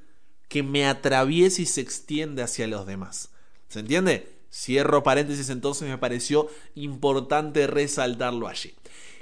que 0.48 0.64
me 0.64 0.88
atraviesa 0.88 1.62
y 1.62 1.68
se 1.68 1.82
extiende 1.82 2.42
hacia 2.42 2.66
los 2.66 2.88
demás. 2.88 3.30
¿Se 3.68 3.80
entiende? 3.80 4.28
Cierro 4.52 5.04
paréntesis, 5.04 5.52
entonces 5.52 5.88
me 5.88 6.00
pareció 6.00 6.50
importante 6.74 7.68
resaltarlo 7.68 8.48
allí. 8.48 8.74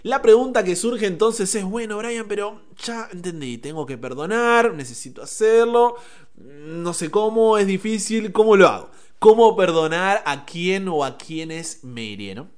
La 0.04 0.22
pregunta 0.22 0.64
que 0.64 0.76
surge 0.76 1.06
entonces 1.06 1.54
es, 1.56 1.64
bueno, 1.64 1.98
Brian, 1.98 2.28
pero 2.28 2.62
ya 2.84 3.10
entendí, 3.12 3.58
tengo 3.58 3.86
que 3.86 3.98
perdonar, 3.98 4.74
necesito 4.74 5.22
hacerlo, 5.22 5.96
no 6.36 6.94
sé 6.94 7.12
cómo, 7.12 7.58
es 7.58 7.68
difícil, 7.68 8.32
¿cómo 8.32 8.56
lo 8.56 8.68
hago? 8.68 8.92
¿Cómo 9.20 9.58
perdonar 9.58 10.24
a 10.26 10.46
quién 10.46 10.88
o 10.88 11.04
a 11.04 11.18
quienes 11.18 11.84
me 11.84 12.04
hirieron? 12.04 12.50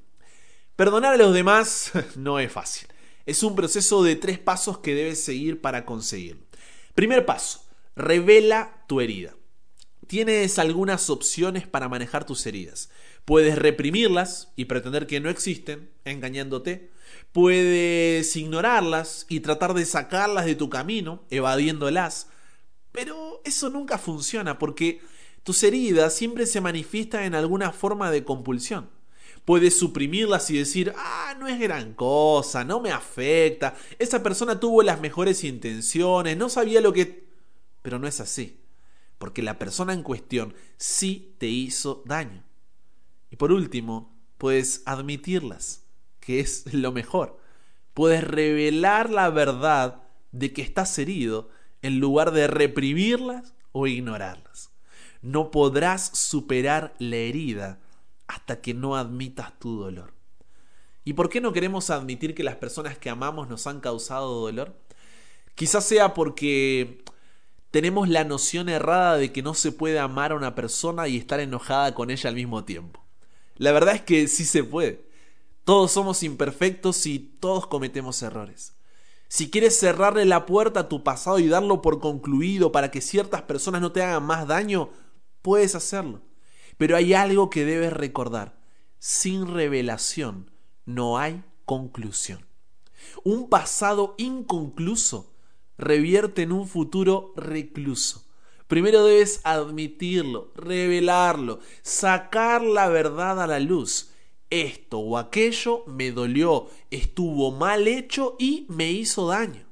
Perdonar 0.76 1.16
a 1.16 1.18
los 1.18 1.34
demás 1.34 1.92
no 2.16 2.40
es 2.40 2.52
fácil. 2.52 2.88
Es 3.26 3.44
un 3.44 3.56
proceso 3.56 4.04
de 4.04 4.16
tres 4.16 4.40
pasos 4.40 4.80
que 4.80 4.94
debes 4.94 5.24
seguir 5.24 5.62
para 5.62 5.86
conseguirlo. 5.86 6.44
Primer 6.94 7.26
paso, 7.26 7.64
revela 7.96 8.84
tu 8.88 9.02
herida. 9.02 9.36
Tienes 10.08 10.60
algunas 10.60 11.10
opciones 11.10 11.68
para 11.68 11.88
manejar 11.88 12.26
tus 12.26 12.46
heridas. 12.46 12.90
Puedes 13.26 13.58
reprimirlas 13.58 14.52
y 14.56 14.66
pretender 14.66 15.08
que 15.08 15.20
no 15.20 15.30
existen, 15.30 15.90
engañándote. 16.04 16.92
Puedes 17.32 18.36
ignorarlas 18.36 19.26
y 19.30 19.40
tratar 19.40 19.74
de 19.74 19.86
sacarlas 19.86 20.46
de 20.46 20.56
tu 20.56 20.70
camino, 20.70 21.24
evadiéndolas. 21.30 22.28
Pero 22.92 23.42
eso 23.46 23.70
nunca 23.70 23.98
funciona 23.98 24.58
porque 24.58 25.02
tus 25.44 25.64
heridas 25.64 26.14
siempre 26.14 26.46
se 26.46 26.62
manifiestan 26.62 27.24
en 27.24 27.36
alguna 27.36 27.72
forma 27.72 28.12
de 28.12 28.24
compulsión. 28.24 28.90
Puedes 29.46 29.80
suprimirlas 29.80 30.52
y 30.52 30.58
decir, 30.58 30.94
ah, 30.96 31.36
no 31.40 31.48
es 31.48 31.60
gran 31.60 31.94
cosa, 31.94 32.64
no 32.64 32.80
me 32.80 32.92
afecta, 32.92 33.76
esa 33.98 34.22
persona 34.22 34.60
tuvo 34.60 34.84
las 34.84 35.02
mejores 35.02 35.44
intenciones, 35.44 36.38
no 36.38 36.48
sabía 36.48 36.80
lo 36.80 36.94
que... 36.94 37.28
Pero 37.82 37.98
no 37.98 38.08
es 38.08 38.20
así, 38.20 38.60
porque 39.18 39.42
la 39.42 39.58
persona 39.58 39.94
en 39.94 40.04
cuestión 40.04 40.54
sí 40.78 41.36
te 41.40 41.48
hizo 41.48 42.04
daño. 42.06 42.44
Y 43.32 43.38
por 43.38 43.52
último, 43.52 44.14
puedes 44.38 44.84
admitirlas, 44.86 45.81
que 46.22 46.40
es 46.40 46.74
lo 46.74 46.94
mejor. 46.94 47.38
Puedes 47.94 48.24
revelar 48.24 49.10
la 49.10 49.30
verdad 49.30 50.04
de 50.32 50.54
que 50.54 50.62
estás 50.62 50.98
herido 50.98 51.50
en 51.82 52.00
lugar 52.00 52.32
de 52.32 52.48
reprimirlas 52.48 53.54
o 53.74 53.88
ignorarlas. 53.88 54.72
No 55.22 55.52
podrás 55.52 56.18
superar 56.18 56.94
la 57.00 57.18
herida 57.18 57.80
hasta 58.28 58.62
que 58.62 58.74
no 58.74 58.96
admitas 58.96 59.60
tu 59.60 59.78
dolor. 59.78 60.14
¿Y 61.04 61.14
por 61.14 61.30
qué 61.30 61.42
no 61.42 61.52
queremos 61.52 61.90
admitir 61.90 62.34
que 62.34 62.44
las 62.44 62.56
personas 62.56 62.98
que 62.98 63.10
amamos 63.10 63.50
nos 63.50 63.68
han 63.68 63.82
causado 63.82 64.42
dolor? 64.42 64.76
Quizás 65.56 65.84
sea 65.84 66.14
porque 66.14 67.04
tenemos 67.72 68.08
la 68.08 68.24
noción 68.24 68.70
errada 68.70 69.18
de 69.18 69.32
que 69.32 69.42
no 69.42 69.54
se 69.54 69.72
puede 69.72 70.00
amar 70.00 70.32
a 70.32 70.36
una 70.36 70.56
persona 70.56 71.08
y 71.08 71.18
estar 71.18 71.40
enojada 71.40 71.94
con 71.94 72.12
ella 72.12 72.30
al 72.30 72.36
mismo 72.36 72.64
tiempo. 72.64 73.04
La 73.58 73.72
verdad 73.72 73.96
es 73.96 74.02
que 74.02 74.28
sí 74.28 74.46
se 74.46 74.64
puede. 74.64 75.11
Todos 75.64 75.92
somos 75.92 76.24
imperfectos 76.24 77.06
y 77.06 77.20
todos 77.20 77.68
cometemos 77.68 78.22
errores. 78.22 78.74
Si 79.28 79.50
quieres 79.50 79.80
cerrarle 79.80 80.26
la 80.26 80.46
puerta 80.46 80.82
a 80.82 80.90
tu 80.90 81.04
pasado 81.04 81.40
y 81.40 81.48
darlo 81.48 81.82
por 81.82 82.00
concluido 82.00 82.72
para 82.72 82.92
que 82.92 83.00
ciertas 83.00 83.44
personas 83.44 83.82
no 83.82 83.92
te 83.92 84.04
hagan 84.04 84.24
más 84.24 84.48
daño, 84.48 84.90
puedes 85.42 85.76
hacerlo. 85.76 86.22
Pero 86.78 86.98
hay 86.98 87.14
algo 87.14 87.50
que 87.50 87.64
debes 87.64 87.94
recordar. 87.94 88.60
Sin 89.00 89.48
revelación 89.48 90.52
no 90.86 91.18
hay 91.18 91.44
conclusión. 91.66 92.46
Un 93.24 93.50
pasado 93.50 94.16
inconcluso 94.18 95.34
revierte 95.78 96.42
en 96.44 96.52
un 96.52 96.68
futuro 96.68 97.34
recluso. 97.36 98.26
Primero 98.68 99.04
debes 99.04 99.42
admitirlo, 99.44 100.52
revelarlo, 100.56 101.60
sacar 101.82 102.62
la 102.62 102.90
verdad 102.90 103.42
a 103.42 103.48
la 103.48 103.60
luz. 103.60 104.11
Esto 104.52 105.00
o 105.00 105.18
aquello 105.18 105.86
me 105.88 106.12
dolió, 106.12 106.68
estuvo 106.92 107.52
mal 107.52 107.88
hecho 107.88 108.36
y 108.38 108.66
me 108.68 108.92
hizo 108.92 109.28
daño. 109.28 109.66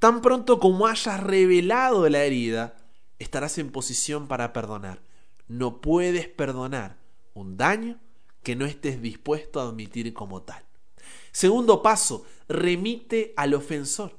Tan 0.00 0.20
pronto 0.20 0.58
como 0.58 0.88
hayas 0.88 1.22
revelado 1.22 2.08
la 2.08 2.24
herida, 2.24 2.76
estarás 3.20 3.56
en 3.58 3.70
posición 3.70 4.26
para 4.26 4.52
perdonar. 4.52 5.00
No 5.46 5.80
puedes 5.80 6.26
perdonar 6.26 6.98
un 7.34 7.56
daño 7.56 8.00
que 8.42 8.56
no 8.56 8.66
estés 8.66 9.00
dispuesto 9.00 9.60
a 9.60 9.68
admitir 9.68 10.12
como 10.12 10.42
tal. 10.42 10.64
Segundo 11.30 11.80
paso, 11.80 12.24
remite 12.48 13.32
al 13.36 13.54
ofensor. 13.54 14.18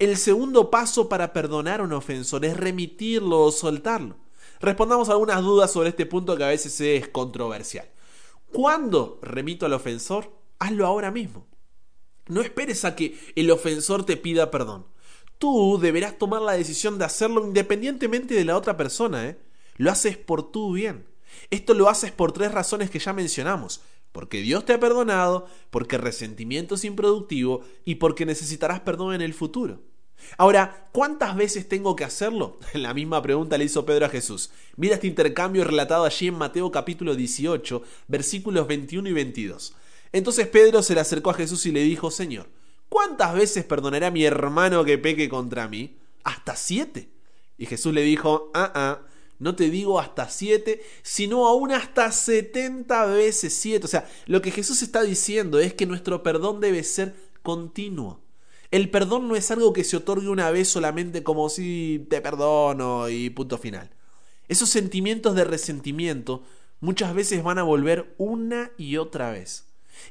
El 0.00 0.16
segundo 0.16 0.68
paso 0.68 1.08
para 1.08 1.32
perdonar 1.32 1.78
a 1.78 1.84
un 1.84 1.92
ofensor 1.92 2.44
es 2.44 2.56
remitirlo 2.56 3.42
o 3.42 3.52
soltarlo. 3.52 4.16
Respondamos 4.60 5.08
algunas 5.08 5.42
dudas 5.42 5.70
sobre 5.72 5.90
este 5.90 6.06
punto 6.06 6.36
que 6.36 6.42
a 6.42 6.48
veces 6.48 6.80
es 6.80 7.06
controversial. 7.08 7.88
¿Cuándo 8.52 9.18
remito 9.22 9.66
al 9.66 9.72
ofensor? 9.72 10.32
Hazlo 10.58 10.86
ahora 10.86 11.10
mismo. 11.10 11.46
No 12.26 12.40
esperes 12.40 12.84
a 12.84 12.94
que 12.94 13.18
el 13.36 13.50
ofensor 13.50 14.04
te 14.04 14.16
pida 14.16 14.50
perdón. 14.50 14.86
Tú 15.38 15.78
deberás 15.80 16.18
tomar 16.18 16.42
la 16.42 16.52
decisión 16.52 16.98
de 16.98 17.04
hacerlo 17.04 17.44
independientemente 17.44 18.34
de 18.34 18.44
la 18.44 18.56
otra 18.56 18.76
persona. 18.76 19.26
¿eh? 19.28 19.38
Lo 19.76 19.90
haces 19.90 20.16
por 20.16 20.50
tu 20.50 20.72
bien. 20.72 21.06
Esto 21.50 21.74
lo 21.74 21.88
haces 21.88 22.10
por 22.10 22.32
tres 22.32 22.52
razones 22.52 22.90
que 22.90 22.98
ya 22.98 23.12
mencionamos. 23.12 23.82
Porque 24.12 24.40
Dios 24.40 24.64
te 24.64 24.72
ha 24.72 24.80
perdonado, 24.80 25.46
porque 25.70 25.98
resentimiento 25.98 26.74
es 26.74 26.84
improductivo 26.84 27.62
y 27.84 27.96
porque 27.96 28.26
necesitarás 28.26 28.80
perdón 28.80 29.14
en 29.14 29.20
el 29.20 29.34
futuro. 29.34 29.80
Ahora, 30.36 30.88
¿cuántas 30.92 31.36
veces 31.36 31.68
tengo 31.68 31.96
que 31.96 32.04
hacerlo? 32.04 32.58
La 32.74 32.94
misma 32.94 33.22
pregunta 33.22 33.58
le 33.58 33.64
hizo 33.64 33.86
Pedro 33.86 34.06
a 34.06 34.10
Jesús. 34.10 34.50
Mira 34.76 34.94
este 34.94 35.06
intercambio 35.06 35.64
relatado 35.64 36.04
allí 36.04 36.28
en 36.28 36.34
Mateo 36.34 36.70
capítulo 36.70 37.14
18, 37.14 37.82
versículos 38.08 38.66
21 38.66 39.08
y 39.08 39.12
22. 39.12 39.74
Entonces 40.12 40.46
Pedro 40.46 40.82
se 40.82 40.94
le 40.94 41.00
acercó 41.00 41.30
a 41.30 41.34
Jesús 41.34 41.66
y 41.66 41.72
le 41.72 41.82
dijo, 41.82 42.10
Señor, 42.10 42.48
¿cuántas 42.88 43.34
veces 43.34 43.64
perdonaré 43.64 44.06
a 44.06 44.10
mi 44.10 44.24
hermano 44.24 44.84
que 44.84 44.98
peque 44.98 45.28
contra 45.28 45.68
mí? 45.68 45.96
¿Hasta 46.24 46.56
siete? 46.56 47.10
Y 47.56 47.66
Jesús 47.66 47.92
le 47.92 48.02
dijo, 48.02 48.50
ah, 48.54 48.72
ah, 48.74 49.02
no 49.38 49.54
te 49.54 49.70
digo 49.70 50.00
hasta 50.00 50.28
siete, 50.28 50.82
sino 51.02 51.46
aún 51.46 51.72
hasta 51.72 52.10
setenta 52.12 53.06
veces 53.06 53.54
siete. 53.54 53.84
O 53.84 53.88
sea, 53.88 54.08
lo 54.26 54.42
que 54.42 54.50
Jesús 54.50 54.82
está 54.82 55.02
diciendo 55.02 55.58
es 55.58 55.74
que 55.74 55.86
nuestro 55.86 56.22
perdón 56.22 56.60
debe 56.60 56.82
ser 56.82 57.14
continuo. 57.42 58.20
El 58.70 58.90
perdón 58.90 59.28
no 59.28 59.36
es 59.36 59.50
algo 59.50 59.72
que 59.72 59.84
se 59.84 59.96
otorgue 59.96 60.28
una 60.28 60.50
vez 60.50 60.68
solamente 60.68 61.22
como 61.22 61.48
si 61.48 62.06
te 62.10 62.20
perdono 62.20 63.08
y 63.08 63.30
punto 63.30 63.56
final. 63.56 63.90
Esos 64.48 64.68
sentimientos 64.68 65.34
de 65.34 65.44
resentimiento 65.44 66.42
muchas 66.80 67.14
veces 67.14 67.42
van 67.42 67.58
a 67.58 67.62
volver 67.62 68.14
una 68.18 68.70
y 68.76 68.98
otra 68.98 69.30
vez. 69.30 69.64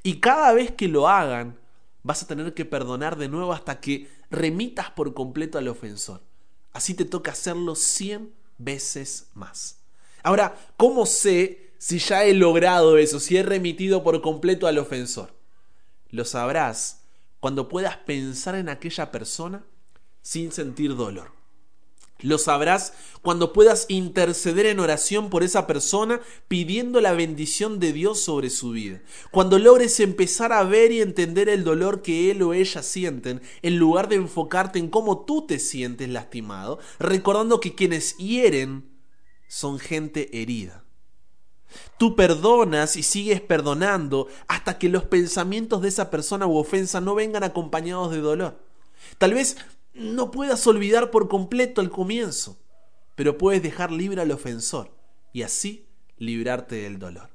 Y 0.04 0.20
cada 0.20 0.54
vez 0.54 0.72
que 0.72 0.88
lo 0.88 1.08
hagan, 1.08 1.58
vas 2.04 2.24
a 2.24 2.28
tener 2.28 2.54
que 2.54 2.66
perdonar 2.66 3.18
de 3.18 3.30
nuevo 3.30 3.54
hasta 3.54 3.80
que 3.80 4.10
remitas 4.32 4.90
por 4.92 5.14
completo 5.14 5.58
al 5.58 5.68
ofensor. 5.68 6.22
Así 6.74 6.94
te 6.94 7.06
toca 7.06 7.32
hacerlo 7.32 7.76
cien 7.76 8.34
veces 8.58 9.28
más. 9.34 9.80
Ahora, 10.24 10.58
¿cómo 10.78 11.06
sé 11.06 11.72
si 11.78 12.00
ya 12.00 12.26
he 12.26 12.34
logrado 12.34 12.98
eso, 12.98 13.20
si 13.20 13.38
he 13.38 13.44
remitido 13.44 14.04
por 14.04 14.22
completo 14.22 14.68
al 14.68 14.78
ofensor? 14.80 15.34
Lo 16.10 16.26
sabrás 16.26 17.07
cuando 17.40 17.70
puedas 17.70 17.98
pensar 17.98 18.56
en 18.56 18.70
aquella 18.70 19.12
persona 19.12 19.66
sin 20.22 20.52
sentir 20.52 20.96
dolor. 20.96 21.38
Lo 22.20 22.40
sabrás 22.40 22.94
cuando 23.22 23.54
puedas 23.54 23.86
interceder 23.90 24.66
en 24.66 24.80
oración 24.80 25.30
por 25.30 25.44
esa 25.44 25.68
persona 25.68 26.20
pidiendo 26.48 27.00
la 27.00 27.14
bendición 27.14 27.80
de 27.80 27.94
Dios 27.94 28.22
sobre 28.22 28.50
su 28.50 28.72
vida. 28.72 29.04
Cuando 29.30 29.60
logres 29.60 30.00
empezar 30.00 30.52
a 30.52 30.64
ver 30.64 30.92
y 30.92 31.02
entender 31.02 31.48
el 31.48 31.64
dolor 31.64 32.02
que 32.02 32.32
él 32.32 32.42
o 32.42 32.54
ella 32.54 32.82
sienten, 32.82 33.42
en 33.62 33.78
lugar 33.78 34.10
de 34.10 34.16
enfocarte 34.16 34.80
en 34.80 34.90
cómo 34.90 35.26
tú 35.26 35.46
te 35.46 35.60
sientes 35.60 36.10
lastimado, 36.10 36.80
recordando 36.98 37.60
que 37.60 37.76
quienes 37.76 38.18
hieren 38.18 38.90
son 39.48 39.78
gente 39.78 40.42
herida. 40.42 40.87
Tú 41.98 42.16
perdonas 42.16 42.96
y 42.96 43.04
sigues 43.04 43.42
perdonando 43.42 44.28
hasta 44.48 44.78
que 44.78 44.90
los 44.90 45.04
pensamientos 45.04 45.82
de 45.82 45.90
esa 45.90 46.10
persona 46.10 46.48
u 46.48 46.58
ofensa 46.58 47.02
no 47.02 47.16
vengan 47.16 47.44
acompañados 47.44 48.12
de 48.12 48.20
dolor. 48.20 48.60
Tal 49.18 49.34
vez 49.34 49.58
no 49.94 50.32
puedas 50.32 50.66
olvidar 50.68 51.12
por 51.12 51.28
completo 51.28 51.82
el 51.82 51.90
comienzo, 51.90 52.58
pero 53.16 53.38
puedes 53.38 53.64
dejar 53.64 53.92
libre 53.92 54.22
al 54.22 54.32
ofensor 54.32 54.92
y 55.34 55.42
así 55.42 55.88
librarte 56.18 56.76
del 56.76 57.00
dolor. 57.00 57.30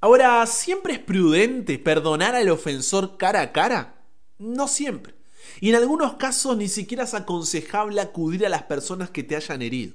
Ahora, 0.00 0.44
¿siempre 0.46 0.94
es 0.94 0.98
prudente 0.98 1.78
perdonar 1.78 2.34
al 2.34 2.50
ofensor 2.50 3.16
cara 3.16 3.40
a 3.40 3.52
cara? 3.52 4.04
No 4.38 4.68
siempre. 4.68 5.14
Y 5.60 5.70
en 5.70 5.76
algunos 5.76 6.14
casos 6.14 6.56
ni 6.56 6.68
siquiera 6.68 7.04
es 7.04 7.14
aconsejable 7.14 8.00
acudir 8.00 8.44
a 8.44 8.50
las 8.50 8.64
personas 8.64 9.10
que 9.10 9.22
te 9.22 9.36
hayan 9.36 9.62
herido. 9.62 9.94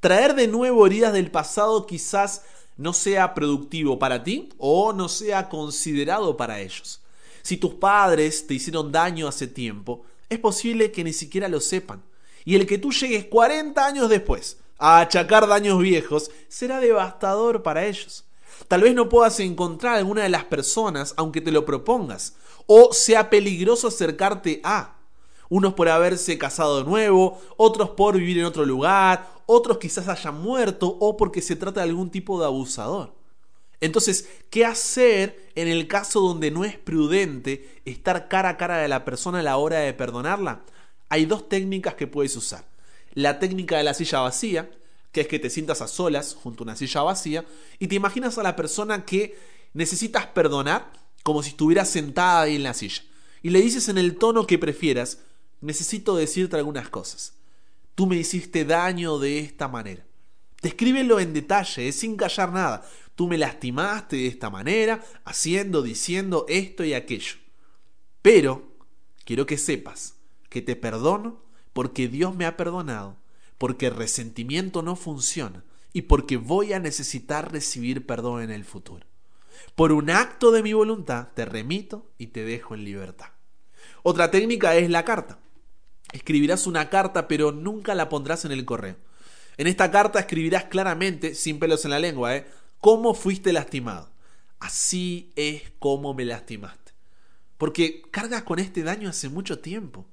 Traer 0.00 0.34
de 0.34 0.48
nuevo 0.48 0.86
heridas 0.86 1.12
del 1.12 1.30
pasado 1.30 1.86
quizás 1.86 2.42
no 2.76 2.92
sea 2.92 3.34
productivo 3.34 3.98
para 3.98 4.22
ti 4.22 4.50
o 4.58 4.92
no 4.92 5.08
sea 5.08 5.48
considerado 5.48 6.36
para 6.36 6.60
ellos. 6.60 7.00
Si 7.42 7.56
tus 7.56 7.74
padres 7.74 8.46
te 8.46 8.54
hicieron 8.54 8.90
daño 8.90 9.28
hace 9.28 9.46
tiempo, 9.46 10.04
es 10.28 10.38
posible 10.38 10.90
que 10.90 11.04
ni 11.04 11.12
siquiera 11.12 11.48
lo 11.48 11.60
sepan. 11.60 12.02
Y 12.44 12.56
el 12.56 12.66
que 12.66 12.78
tú 12.78 12.92
llegues 12.92 13.26
40 13.26 13.84
años 13.84 14.08
después 14.08 14.58
a 14.78 15.00
achacar 15.00 15.46
daños 15.46 15.78
viejos 15.78 16.30
será 16.48 16.80
devastador 16.80 17.62
para 17.62 17.86
ellos. 17.86 18.24
Tal 18.68 18.82
vez 18.82 18.94
no 18.94 19.08
puedas 19.08 19.38
encontrar 19.40 19.94
a 19.94 19.98
alguna 19.98 20.22
de 20.22 20.28
las 20.28 20.44
personas 20.44 21.14
aunque 21.16 21.40
te 21.40 21.52
lo 21.52 21.64
propongas, 21.64 22.34
o 22.66 22.92
sea 22.92 23.30
peligroso 23.30 23.88
acercarte 23.88 24.60
a. 24.64 24.96
Unos 25.48 25.74
por 25.74 25.88
haberse 25.88 26.38
casado 26.38 26.78
de 26.78 26.84
nuevo, 26.84 27.40
otros 27.56 27.90
por 27.90 28.16
vivir 28.16 28.38
en 28.38 28.46
otro 28.46 28.64
lugar, 28.64 29.35
otros 29.46 29.78
quizás 29.78 30.08
hayan 30.08 30.40
muerto 30.40 30.96
o 31.00 31.16
porque 31.16 31.40
se 31.40 31.56
trata 31.56 31.80
de 31.80 31.88
algún 31.88 32.10
tipo 32.10 32.38
de 32.38 32.46
abusador. 32.46 33.14
Entonces, 33.80 34.28
¿qué 34.50 34.64
hacer 34.64 35.50
en 35.54 35.68
el 35.68 35.86
caso 35.86 36.20
donde 36.20 36.50
no 36.50 36.64
es 36.64 36.78
prudente 36.78 37.80
estar 37.84 38.28
cara 38.28 38.50
a 38.50 38.56
cara 38.56 38.78
de 38.78 38.88
la 38.88 39.04
persona 39.04 39.40
a 39.40 39.42
la 39.42 39.56
hora 39.56 39.78
de 39.78 39.92
perdonarla? 39.92 40.62
Hay 41.08 41.26
dos 41.26 41.48
técnicas 41.48 41.94
que 41.94 42.06
puedes 42.06 42.36
usar. 42.36 42.64
La 43.12 43.38
técnica 43.38 43.76
de 43.76 43.84
la 43.84 43.94
silla 43.94 44.20
vacía, 44.20 44.70
que 45.12 45.22
es 45.22 45.28
que 45.28 45.38
te 45.38 45.50
sientas 45.50 45.82
a 45.82 45.88
solas 45.88 46.36
junto 46.42 46.62
a 46.62 46.66
una 46.66 46.76
silla 46.76 47.02
vacía 47.02 47.44
y 47.78 47.86
te 47.86 47.94
imaginas 47.94 48.38
a 48.38 48.42
la 48.42 48.56
persona 48.56 49.04
que 49.04 49.38
necesitas 49.72 50.26
perdonar 50.26 50.92
como 51.22 51.42
si 51.42 51.50
estuviera 51.50 51.84
sentada 51.84 52.42
ahí 52.42 52.56
en 52.56 52.62
la 52.62 52.74
silla. 52.74 53.02
Y 53.42 53.50
le 53.50 53.60
dices 53.60 53.88
en 53.88 53.98
el 53.98 54.16
tono 54.16 54.46
que 54.46 54.58
prefieras, 54.58 55.18
necesito 55.60 56.16
decirte 56.16 56.56
algunas 56.56 56.88
cosas. 56.88 57.35
Tú 57.96 58.06
me 58.06 58.16
hiciste 58.16 58.66
daño 58.66 59.18
de 59.18 59.38
esta 59.38 59.68
manera. 59.68 60.04
Descríbelo 60.60 61.18
en 61.18 61.32
detalle, 61.32 61.90
sin 61.92 62.14
callar 62.16 62.52
nada. 62.52 62.86
Tú 63.14 63.26
me 63.26 63.38
lastimaste 63.38 64.16
de 64.16 64.26
esta 64.26 64.50
manera, 64.50 65.02
haciendo, 65.24 65.80
diciendo 65.80 66.44
esto 66.48 66.84
y 66.84 66.92
aquello. 66.92 67.36
Pero 68.20 68.76
quiero 69.24 69.46
que 69.46 69.56
sepas 69.56 70.14
que 70.50 70.60
te 70.60 70.76
perdono 70.76 71.42
porque 71.72 72.06
Dios 72.06 72.36
me 72.36 72.44
ha 72.44 72.58
perdonado, 72.58 73.16
porque 73.56 73.86
el 73.86 73.94
resentimiento 73.94 74.82
no 74.82 74.94
funciona 74.94 75.64
y 75.94 76.02
porque 76.02 76.36
voy 76.36 76.74
a 76.74 76.78
necesitar 76.78 77.50
recibir 77.50 78.04
perdón 78.04 78.42
en 78.42 78.50
el 78.50 78.66
futuro. 78.66 79.06
Por 79.74 79.92
un 79.92 80.10
acto 80.10 80.50
de 80.50 80.62
mi 80.62 80.74
voluntad 80.74 81.28
te 81.34 81.46
remito 81.46 82.10
y 82.18 82.26
te 82.26 82.44
dejo 82.44 82.74
en 82.74 82.84
libertad. 82.84 83.28
Otra 84.02 84.30
técnica 84.30 84.76
es 84.76 84.90
la 84.90 85.06
carta. 85.06 85.38
Escribirás 86.12 86.66
una 86.66 86.88
carta 86.88 87.28
pero 87.28 87.52
nunca 87.52 87.94
la 87.94 88.08
pondrás 88.08 88.44
en 88.44 88.52
el 88.52 88.64
correo. 88.64 88.96
En 89.56 89.66
esta 89.66 89.90
carta 89.90 90.20
escribirás 90.20 90.64
claramente, 90.64 91.34
sin 91.34 91.58
pelos 91.58 91.84
en 91.84 91.90
la 91.90 91.98
lengua, 91.98 92.36
¿eh? 92.36 92.46
cómo 92.80 93.14
fuiste 93.14 93.52
lastimado. 93.52 94.10
Así 94.58 95.32
es 95.36 95.72
como 95.78 96.14
me 96.14 96.24
lastimaste. 96.24 96.92
Porque 97.58 98.02
cargas 98.10 98.42
con 98.42 98.58
este 98.58 98.82
daño 98.82 99.08
hace 99.08 99.28
mucho 99.28 99.60
tiempo. 99.60 100.06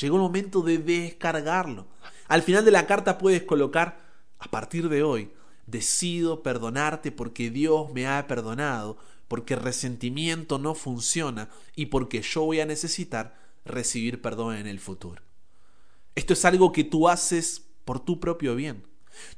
Llegó 0.00 0.16
el 0.16 0.22
momento 0.22 0.62
de 0.62 0.78
descargarlo. 0.78 1.88
Al 2.28 2.42
final 2.42 2.64
de 2.64 2.70
la 2.70 2.86
carta 2.86 3.18
puedes 3.18 3.42
colocar, 3.42 3.98
a 4.38 4.50
partir 4.50 4.88
de 4.88 5.02
hoy, 5.02 5.32
decido 5.66 6.42
perdonarte 6.42 7.10
porque 7.10 7.50
Dios 7.50 7.92
me 7.92 8.06
ha 8.06 8.26
perdonado, 8.26 8.96
porque 9.26 9.56
resentimiento 9.56 10.58
no 10.58 10.74
funciona 10.74 11.48
y 11.74 11.86
porque 11.86 12.22
yo 12.22 12.42
voy 12.42 12.60
a 12.60 12.66
necesitar 12.66 13.36
recibir 13.68 14.20
perdón 14.20 14.56
en 14.56 14.66
el 14.66 14.80
futuro. 14.80 15.22
Esto 16.14 16.32
es 16.32 16.44
algo 16.44 16.72
que 16.72 16.84
tú 16.84 17.08
haces 17.08 17.68
por 17.84 18.00
tu 18.00 18.20
propio 18.20 18.54
bien. 18.54 18.86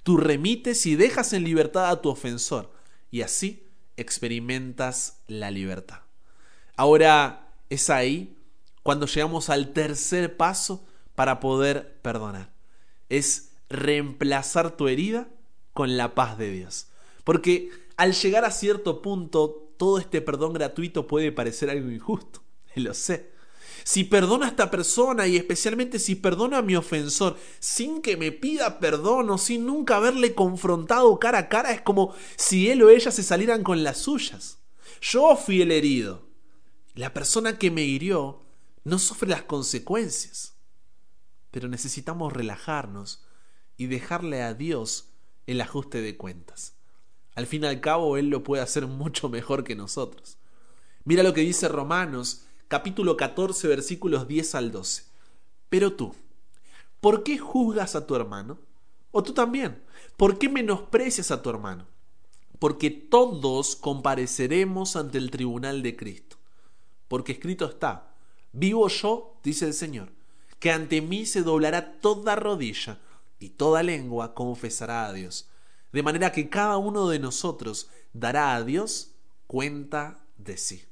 Tú 0.03 0.17
remites 0.17 0.87
y 0.87 0.97
dejas 0.97 1.33
en 1.33 1.45
libertad 1.45 1.91
a 1.91 2.01
tu 2.01 2.09
ofensor 2.09 2.73
y 3.11 3.23
así 3.23 3.67
experimentas 3.97 5.23
la 5.27 5.51
libertad. 5.51 6.01
Ahora 6.77 7.55
es 7.69 7.91
ahí 7.91 8.39
cuando 8.83 9.07
llegamos 9.07 9.51
al 9.51 9.73
tercer 9.73 10.37
paso 10.37 10.87
para 11.15 11.41
poder 11.41 12.01
perdonar. 12.01 12.53
Es 13.09 13.53
reemplazar 13.69 14.77
tu 14.77 14.89
herida 14.89 15.29
con 15.73 15.97
la 15.97 16.15
paz 16.15 16.39
de 16.39 16.51
Dios. 16.51 16.89
Porque 17.25 17.71
al 17.97 18.15
llegar 18.15 18.45
a 18.45 18.51
cierto 18.51 19.03
punto, 19.03 19.75
todo 19.77 19.99
este 19.99 20.21
perdón 20.21 20.53
gratuito 20.53 21.07
puede 21.07 21.33
parecer 21.33 21.71
algo 21.71 21.91
injusto. 21.91 22.43
Lo 22.75 22.95
sé. 22.95 23.31
Si 23.85 24.05
perdono 24.05 24.45
a 24.45 24.49
esta 24.49 24.71
persona 24.71 25.27
y 25.27 25.37
especialmente 25.37 25.99
si 25.99 26.15
perdono 26.15 26.57
a 26.57 26.63
mi 26.63 26.77
ofensor 26.77 27.39
sin 27.59 28.03
que 28.03 28.17
me 28.17 28.33
pida 28.33 28.79
perdón 28.79 29.31
o 29.31 29.39
sin 29.39 29.67
nunca 29.67 29.97
haberle 29.97 30.35
confrontado 30.35 31.19
cara 31.19 31.39
a 31.39 31.49
cara, 31.49 31.73
es 31.73 31.81
como 31.81 32.15
si 32.37 32.71
él 32.71 32.83
o 32.83 32.91
ella 32.91 33.11
se 33.11 33.23
salieran 33.23 33.63
con 33.63 33.83
las 33.83 33.99
suyas. 33.99 34.59
Yo 35.01 35.37
fui 35.37 35.63
el 35.63 35.73
herido. 35.73 36.29
La 36.95 37.15
persona 37.15 37.59
que 37.59 37.71
me 37.71 37.83
hirió 37.83 38.43
no 38.85 38.99
sufre 38.99 39.29
las 39.29 39.43
consecuencias. 39.43 40.55
Pero 41.51 41.69
necesitamos 41.69 42.33
relajarnos 42.33 43.25
y 43.77 43.87
dejarle 43.87 44.43
a 44.43 44.55
Dios 44.55 45.11
el 45.47 45.61
ajuste 45.61 46.03
de 46.03 46.17
cuentas. 46.17 46.75
Al 47.35 47.47
fin 47.47 47.65
y 47.65 47.67
al 47.67 47.81
cabo, 47.81 48.17
Él 48.17 48.29
lo 48.29 48.43
puede 48.43 48.63
hacer 48.63 48.87
mucho 48.87 49.29
mejor 49.29 49.65
que 49.65 49.75
nosotros. 49.75 50.39
Mira 51.05 51.23
lo 51.23 51.33
que 51.33 51.41
dice 51.41 51.69
Romanos 51.69 52.45
capítulo 52.71 53.17
14 53.17 53.67
versículos 53.67 54.29
10 54.29 54.55
al 54.55 54.71
12. 54.71 55.03
Pero 55.69 55.95
tú, 55.95 56.15
¿por 57.01 57.25
qué 57.25 57.37
juzgas 57.37 57.97
a 57.97 58.07
tu 58.07 58.15
hermano? 58.15 58.59
O 59.11 59.25
tú 59.25 59.35
también, 59.35 59.83
¿por 60.17 60.39
qué 60.39 60.49
menosprecias 60.49 61.33
a 61.33 61.43
tu 61.43 61.51
hermano? 61.51 61.89
Porque 62.61 62.91
todos 62.93 63.75
compareceremos 63.75 64.95
ante 64.95 65.19
el 65.19 65.33
tribunal 65.33 65.83
de 65.83 65.97
Cristo. 65.97 66.37
Porque 67.09 67.33
escrito 67.33 67.69
está, 67.69 68.15
vivo 68.53 68.87
yo, 68.87 69.35
dice 69.43 69.67
el 69.67 69.75
Señor, 69.75 70.13
que 70.61 70.71
ante 70.71 71.01
mí 71.01 71.27
se 71.27 71.43
doblará 71.43 71.99
toda 71.99 72.37
rodilla 72.37 73.01
y 73.41 73.49
toda 73.49 73.83
lengua 73.83 74.33
confesará 74.33 75.07
a 75.07 75.13
Dios. 75.13 75.49
De 75.91 76.05
manera 76.05 76.31
que 76.31 76.49
cada 76.49 76.77
uno 76.77 77.09
de 77.09 77.19
nosotros 77.19 77.89
dará 78.13 78.55
a 78.55 78.63
Dios 78.63 79.11
cuenta 79.49 80.25
de 80.39 80.57
sí. 80.57 80.85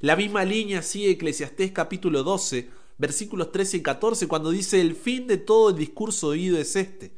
La 0.00 0.16
misma 0.16 0.44
línea 0.44 0.82
sigue 0.82 1.10
Eclesiastés 1.10 1.72
capítulo 1.72 2.22
12, 2.22 2.70
versículos 2.98 3.52
13 3.52 3.78
y 3.78 3.82
14, 3.82 4.28
cuando 4.28 4.50
dice, 4.50 4.80
el 4.80 4.94
fin 4.94 5.26
de 5.26 5.38
todo 5.38 5.70
el 5.70 5.76
discurso 5.76 6.28
oído 6.28 6.58
es 6.58 6.76
este, 6.76 7.16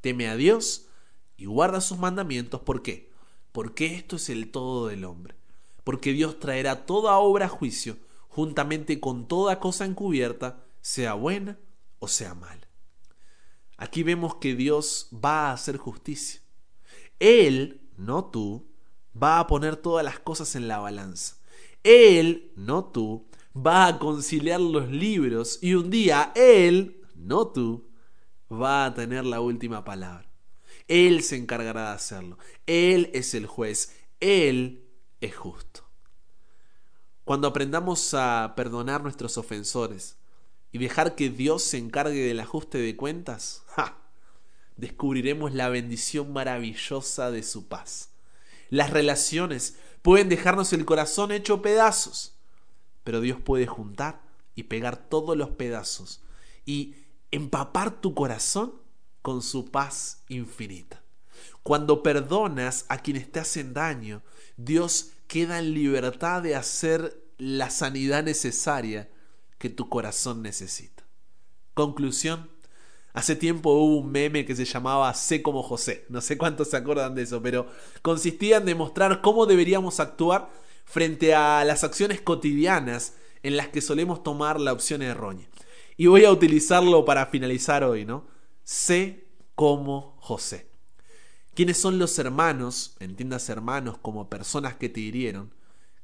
teme 0.00 0.28
a 0.28 0.36
Dios 0.36 0.86
y 1.36 1.46
guarda 1.46 1.80
sus 1.80 1.98
mandamientos. 1.98 2.60
¿Por 2.60 2.82
qué? 2.82 3.10
Porque 3.52 3.94
esto 3.94 4.16
es 4.16 4.28
el 4.28 4.50
todo 4.50 4.88
del 4.88 5.04
hombre. 5.04 5.36
Porque 5.84 6.12
Dios 6.12 6.38
traerá 6.38 6.84
toda 6.84 7.16
obra 7.18 7.46
a 7.46 7.48
juicio, 7.48 7.96
juntamente 8.28 9.00
con 9.00 9.26
toda 9.26 9.58
cosa 9.58 9.84
encubierta, 9.84 10.64
sea 10.80 11.14
buena 11.14 11.58
o 11.98 12.08
sea 12.08 12.34
mala. 12.34 12.68
Aquí 13.76 14.02
vemos 14.02 14.36
que 14.36 14.54
Dios 14.54 15.08
va 15.12 15.48
a 15.48 15.52
hacer 15.52 15.76
justicia. 15.76 16.40
Él, 17.20 17.80
no 17.96 18.26
tú, 18.26 18.68
va 19.20 19.38
a 19.38 19.46
poner 19.46 19.76
todas 19.76 20.04
las 20.04 20.18
cosas 20.18 20.54
en 20.56 20.68
la 20.68 20.78
balanza. 20.78 21.37
Él, 21.82 22.52
no 22.56 22.84
tú, 22.86 23.28
va 23.54 23.86
a 23.86 23.98
conciliar 23.98 24.60
los 24.60 24.88
libros 24.88 25.58
y 25.62 25.74
un 25.74 25.90
día 25.90 26.32
Él, 26.34 27.02
no 27.14 27.48
tú, 27.48 27.88
va 28.50 28.86
a 28.86 28.94
tener 28.94 29.24
la 29.24 29.40
última 29.40 29.84
palabra. 29.84 30.28
Él 30.86 31.22
se 31.22 31.36
encargará 31.36 31.90
de 31.90 31.96
hacerlo. 31.96 32.38
Él 32.66 33.10
es 33.12 33.34
el 33.34 33.46
juez. 33.46 33.94
Él 34.20 34.88
es 35.20 35.36
justo. 35.36 35.86
Cuando 37.24 37.46
aprendamos 37.46 38.14
a 38.14 38.54
perdonar 38.56 39.02
nuestros 39.02 39.36
ofensores 39.36 40.16
y 40.72 40.78
dejar 40.78 41.14
que 41.14 41.28
Dios 41.28 41.62
se 41.62 41.76
encargue 41.76 42.26
del 42.26 42.40
ajuste 42.40 42.78
de 42.78 42.96
cuentas, 42.96 43.64
descubriremos 44.76 45.52
la 45.52 45.68
bendición 45.68 46.32
maravillosa 46.32 47.30
de 47.30 47.42
su 47.42 47.68
paz. 47.68 48.10
Las 48.70 48.90
relaciones 48.90 49.78
Pueden 50.08 50.30
dejarnos 50.30 50.72
el 50.72 50.86
corazón 50.86 51.32
hecho 51.32 51.60
pedazos, 51.60 52.32
pero 53.04 53.20
Dios 53.20 53.42
puede 53.42 53.66
juntar 53.66 54.22
y 54.54 54.62
pegar 54.62 54.96
todos 54.96 55.36
los 55.36 55.50
pedazos 55.50 56.22
y 56.64 56.94
empapar 57.30 58.00
tu 58.00 58.14
corazón 58.14 58.72
con 59.20 59.42
su 59.42 59.70
paz 59.70 60.22
infinita. 60.28 61.02
Cuando 61.62 62.02
perdonas 62.02 62.86
a 62.88 63.02
quienes 63.02 63.30
te 63.30 63.40
hacen 63.40 63.74
daño, 63.74 64.22
Dios 64.56 65.10
queda 65.26 65.58
en 65.58 65.74
libertad 65.74 66.40
de 66.40 66.56
hacer 66.56 67.22
la 67.36 67.68
sanidad 67.68 68.22
necesaria 68.24 69.10
que 69.58 69.68
tu 69.68 69.90
corazón 69.90 70.40
necesita. 70.40 71.04
Conclusión, 71.74 72.50
Hace 73.18 73.34
tiempo 73.34 73.72
hubo 73.72 73.96
un 73.96 74.12
meme 74.12 74.44
que 74.44 74.54
se 74.54 74.64
llamaba 74.64 75.12
Sé 75.12 75.42
como 75.42 75.64
José. 75.64 76.06
No 76.08 76.20
sé 76.20 76.38
cuántos 76.38 76.70
se 76.70 76.76
acuerdan 76.76 77.16
de 77.16 77.22
eso, 77.22 77.42
pero 77.42 77.66
consistía 78.00 78.58
en 78.58 78.64
demostrar 78.64 79.22
cómo 79.22 79.44
deberíamos 79.44 79.98
actuar 79.98 80.48
frente 80.84 81.34
a 81.34 81.64
las 81.64 81.82
acciones 81.82 82.20
cotidianas 82.20 83.14
en 83.42 83.56
las 83.56 83.70
que 83.70 83.80
solemos 83.80 84.22
tomar 84.22 84.60
la 84.60 84.72
opción 84.72 85.02
errónea. 85.02 85.48
Y 85.96 86.06
voy 86.06 86.24
a 86.26 86.30
utilizarlo 86.30 87.04
para 87.04 87.26
finalizar 87.26 87.82
hoy, 87.82 88.04
¿no? 88.04 88.28
Sé 88.62 89.26
como 89.56 90.16
José. 90.20 90.70
¿Quiénes 91.54 91.76
son 91.76 91.98
los 91.98 92.16
hermanos, 92.20 92.94
entiendas 93.00 93.48
hermanos 93.48 93.98
como 93.98 94.30
personas 94.30 94.76
que 94.76 94.90
te 94.90 95.00
hirieron, 95.00 95.52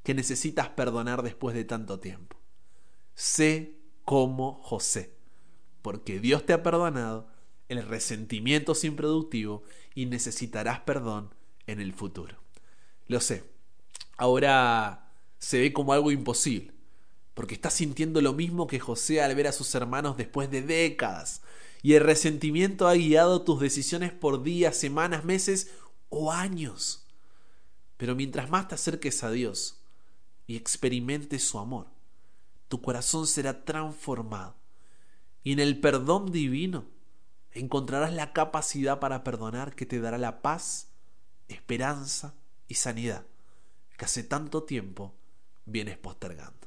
que 0.02 0.14
necesitas 0.14 0.70
perdonar 0.70 1.22
después 1.22 1.54
de 1.54 1.62
tanto 1.62 2.00
tiempo? 2.00 2.36
Sé 3.14 3.78
como 4.04 4.60
José, 4.64 5.14
porque 5.84 6.18
Dios 6.18 6.46
te 6.46 6.54
ha 6.54 6.62
perdonado, 6.62 7.28
el 7.68 7.86
resentimiento 7.86 8.72
es 8.72 8.84
improductivo 8.84 9.64
y 9.94 10.06
necesitarás 10.06 10.80
perdón 10.80 11.34
en 11.66 11.78
el 11.78 11.92
futuro. 11.92 12.38
Lo 13.06 13.20
sé, 13.20 13.44
ahora 14.16 15.12
se 15.38 15.60
ve 15.60 15.74
como 15.74 15.92
algo 15.92 16.10
imposible, 16.10 16.72
porque 17.34 17.52
estás 17.52 17.74
sintiendo 17.74 18.22
lo 18.22 18.32
mismo 18.32 18.66
que 18.66 18.80
José 18.80 19.20
al 19.20 19.34
ver 19.34 19.46
a 19.46 19.52
sus 19.52 19.74
hermanos 19.74 20.16
después 20.16 20.50
de 20.50 20.62
décadas, 20.62 21.42
y 21.82 21.92
el 21.92 22.02
resentimiento 22.02 22.88
ha 22.88 22.94
guiado 22.94 23.42
tus 23.42 23.60
decisiones 23.60 24.10
por 24.10 24.42
días, 24.42 24.78
semanas, 24.78 25.22
meses 25.26 25.70
o 26.08 26.32
años. 26.32 27.06
Pero 27.98 28.14
mientras 28.14 28.48
más 28.48 28.68
te 28.68 28.74
acerques 28.74 29.22
a 29.22 29.30
Dios 29.30 29.82
y 30.46 30.56
experimentes 30.56 31.44
su 31.44 31.58
amor, 31.58 31.88
tu 32.68 32.80
corazón 32.80 33.26
será 33.26 33.66
transformado, 33.66 34.56
y 35.44 35.52
en 35.52 35.60
el 35.60 35.78
perdón 35.78 36.32
divino 36.32 36.86
encontrarás 37.52 38.12
la 38.12 38.32
capacidad 38.32 38.98
para 38.98 39.22
perdonar 39.22 39.76
que 39.76 39.86
te 39.86 40.00
dará 40.00 40.18
la 40.18 40.42
paz, 40.42 40.88
esperanza 41.46 42.34
y 42.66 42.74
sanidad 42.74 43.24
que 43.96 44.06
hace 44.06 44.24
tanto 44.24 44.64
tiempo 44.64 45.14
vienes 45.66 45.98
postergando. 45.98 46.66